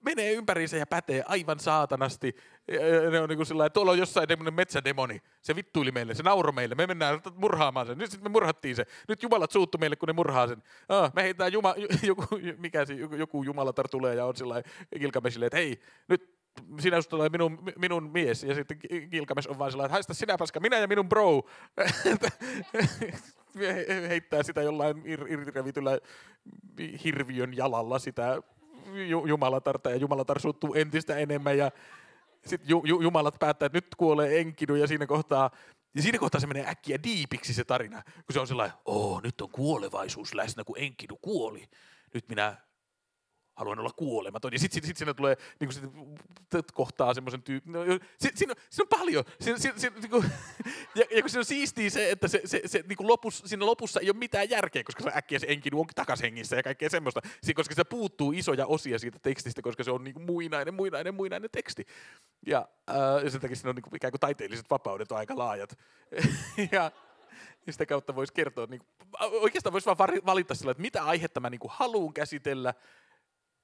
menee 0.00 0.32
ympäriinsä 0.32 0.76
ja 0.76 0.86
pätee 0.86 1.22
aivan 1.26 1.60
saatanasti. 1.60 2.36
Ja 2.68 3.10
ne 3.10 3.20
on 3.20 3.28
niin 3.28 3.36
kuin 3.36 3.46
sillä 3.46 3.70
tuolla 3.70 3.92
on 3.92 3.98
jossain 3.98 4.28
tämmöinen 4.28 4.54
metsädemoni. 4.54 5.20
Se 5.42 5.56
vittuili 5.56 5.92
meille, 5.92 6.14
se 6.14 6.22
nauro 6.22 6.52
meille. 6.52 6.74
Me 6.74 6.86
mennään 6.86 7.20
murhaamaan 7.34 7.86
sen. 7.86 7.98
Nyt 7.98 8.10
sitten 8.10 8.30
me 8.30 8.32
murhattiin 8.32 8.76
se. 8.76 8.86
Nyt 9.08 9.22
jumalat 9.22 9.50
suuttu 9.50 9.78
meille, 9.78 9.96
kun 9.96 10.06
ne 10.06 10.12
murhaa 10.12 10.46
sen. 10.46 10.62
Ah, 10.88 11.12
me 11.14 11.22
heitetään 11.22 11.52
juma, 11.52 11.74
joku, 12.02 12.26
mikä 12.58 12.84
se, 12.84 12.94
joku, 12.94 13.14
joku 13.14 13.42
jumalatar 13.42 13.88
tulee 13.88 14.14
ja 14.14 14.26
on 14.26 14.36
sillä 14.36 14.62
Gilgameshille, 14.98 15.46
että 15.46 15.56
hei, 15.56 15.80
nyt 16.08 16.36
sinä 16.80 17.02
tulee 17.02 17.28
minun, 17.28 17.58
minun 17.78 18.10
mies. 18.10 18.44
Ja 18.44 18.54
sitten 18.54 18.78
Gilgamesh 19.10 19.50
on 19.50 19.58
vaan 19.58 19.70
sellainen, 19.70 19.86
että 19.88 19.94
haista 19.94 20.14
sinä 20.14 20.38
paska, 20.38 20.60
minä 20.60 20.78
ja 20.78 20.88
minun 20.88 21.08
bro. 21.08 21.42
heittää 24.08 24.42
sitä 24.42 24.62
jollain 24.62 25.02
irrevityllä 25.06 25.98
hirviön 27.04 27.56
jalalla 27.56 27.98
sitä 27.98 28.42
Jumalatarta 29.26 29.90
ja 29.90 29.96
Jumalatar 29.96 30.40
suuttuu 30.40 30.74
entistä 30.74 31.16
enemmän 31.16 31.58
ja 31.58 31.70
sitten 32.46 32.68
ju, 32.68 32.82
ju, 32.84 33.00
Jumalat 33.00 33.38
päättää, 33.38 33.66
että 33.66 33.76
nyt 33.76 33.94
kuolee 33.96 34.40
Enkidu 34.40 34.74
ja 34.74 34.86
siinä 34.86 35.06
kohtaa 35.06 35.50
ja 35.94 36.02
siinä 36.02 36.18
kohtaa 36.18 36.40
se 36.40 36.46
menee 36.46 36.68
äkkiä 36.68 36.98
diipiksi 37.02 37.54
se 37.54 37.64
tarina, 37.64 38.02
kun 38.02 38.32
se 38.32 38.40
on 38.40 38.46
sellainen, 38.46 38.76
oo, 38.84 39.20
nyt 39.20 39.40
on 39.40 39.50
kuolevaisuus 39.50 40.34
läsnä, 40.34 40.64
kun 40.64 40.78
Enkidu 40.78 41.18
kuoli. 41.22 41.64
Nyt 42.14 42.28
minä 42.28 42.56
haluan 43.56 43.78
olla 43.78 43.90
kuolematon. 43.96 44.52
Ja 44.52 44.58
sitten 44.58 44.74
sit, 44.74 44.84
sit 44.84 44.96
siinä 44.96 45.14
tulee, 45.14 45.36
niin 45.60 45.72
sit, 45.72 46.72
kohtaa 46.74 47.14
semmoisen 47.14 47.42
tyypin. 47.42 47.72
No, 47.72 47.84
siinä, 47.84 48.06
siinä, 48.18 48.54
siinä, 48.70 48.84
on 48.92 48.98
paljon. 48.98 49.24
Siinä, 49.40 49.58
siinä, 49.58 49.78
siinä, 49.78 49.96
niin 50.00 50.10
kuin, 50.10 50.24
ja, 50.94 51.04
ja 51.10 51.22
kun 51.22 51.30
se 51.30 51.38
on 51.38 51.44
siistiä 51.44 51.90
se, 51.90 52.10
että 52.10 52.28
se, 52.28 52.40
se, 52.44 52.62
se 52.66 52.84
niin 52.88 52.96
kuin 52.96 53.32
siinä 53.32 53.66
lopussa 53.66 54.00
ei 54.00 54.10
ole 54.10 54.18
mitään 54.18 54.50
järkeä, 54.50 54.84
koska 54.84 55.02
se 55.02 55.12
äkkiä 55.16 55.38
se 55.38 55.46
enkinu 55.48 55.80
on 55.80 55.86
takas 55.94 56.22
hengissä 56.22 56.56
ja 56.56 56.62
kaikkea 56.62 56.90
semmoista. 56.90 57.20
Koska 57.54 57.74
se 57.74 57.84
puuttuu 57.84 58.32
isoja 58.32 58.66
osia 58.66 58.98
siitä 58.98 59.18
tekstistä, 59.18 59.62
koska 59.62 59.84
se 59.84 59.90
on 59.90 60.04
niin 60.04 60.14
kuin 60.14 60.26
muinainen, 60.26 60.74
muinainen, 60.74 61.14
muinainen 61.14 61.50
teksti. 61.52 61.86
Ja, 62.46 62.68
äh, 62.90 63.24
ja 63.24 63.30
sen 63.30 63.40
takia 63.40 63.56
siinä 63.56 63.70
on 63.70 63.76
niin 63.76 63.82
kuin, 63.82 63.96
ikään 63.96 64.12
kuin 64.12 64.20
taiteelliset 64.20 64.70
vapaudet 64.70 65.12
on 65.12 65.18
aika 65.18 65.38
laajat. 65.38 65.78
ja, 66.72 66.92
ja 67.66 67.72
sitä 67.72 67.86
kautta 67.86 68.14
voisi 68.14 68.32
kertoa, 68.32 68.66
niin 68.66 68.80
kuin, 68.80 69.32
oikeastaan 69.32 69.72
voisi 69.72 69.86
vaan 69.86 69.98
valita 70.26 70.54
sillä, 70.54 70.70
että 70.70 70.80
mitä 70.80 71.04
aihetta 71.04 71.40
mä 71.40 71.50
niin 71.50 71.60
haluan 71.68 72.14
käsitellä, 72.14 72.74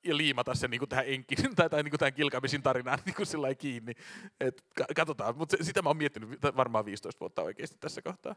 ja 0.05 0.17
liimata 0.17 0.55
sen 0.55 0.71
niin 0.71 0.89
tähän 0.89 1.05
Enkin 1.07 1.55
tai, 1.57 1.71
tai 1.71 1.83
niin 1.83 1.99
tähän 1.99 2.15
Kilkamisin 2.15 2.63
tarinaan 2.63 2.99
niin 3.07 3.15
kuin 3.15 3.27
sillä 3.27 3.55
kiinni. 3.55 3.93
Et, 4.41 4.65
katsotaan, 4.97 5.37
mutta 5.37 5.57
sitä 5.61 5.83
mä 5.83 5.89
oon 5.89 5.97
miettinyt 5.97 6.43
varmaan 6.57 6.85
15 6.85 7.21
vuotta 7.21 7.43
oikeasti 7.43 7.77
tässä 7.81 8.03
kohtaa. 8.03 8.35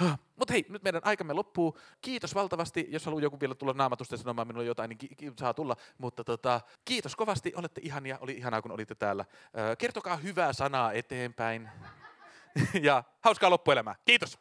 Mutta 0.38 0.52
hei, 0.52 0.64
nyt 0.68 0.82
meidän 0.82 1.02
aikamme 1.04 1.32
loppuu. 1.32 1.78
Kiitos 2.00 2.34
valtavasti. 2.34 2.86
Jos 2.88 3.04
haluaa 3.04 3.22
joku 3.22 3.40
vielä 3.40 3.54
tulla 3.54 3.72
naamatusta 3.72 4.16
sanomaan 4.16 4.46
minulle 4.46 4.66
jotain, 4.66 4.88
niin 4.88 4.98
ki- 4.98 5.08
ki- 5.16 5.32
saa 5.38 5.54
tulla. 5.54 5.76
Mutta 5.98 6.24
tota, 6.24 6.60
kiitos 6.84 7.16
kovasti, 7.16 7.52
olette 7.56 7.80
ihania. 7.84 8.18
Oli 8.20 8.32
ihanaa, 8.32 8.62
kun 8.62 8.72
olitte 8.72 8.94
täällä. 8.94 9.24
Kertokaa 9.78 10.16
hyvää 10.16 10.52
sanaa 10.52 10.92
eteenpäin. 10.92 11.70
ja 12.82 13.04
hauskaa 13.20 13.50
loppuelämää. 13.50 13.94
Kiitos. 14.04 14.38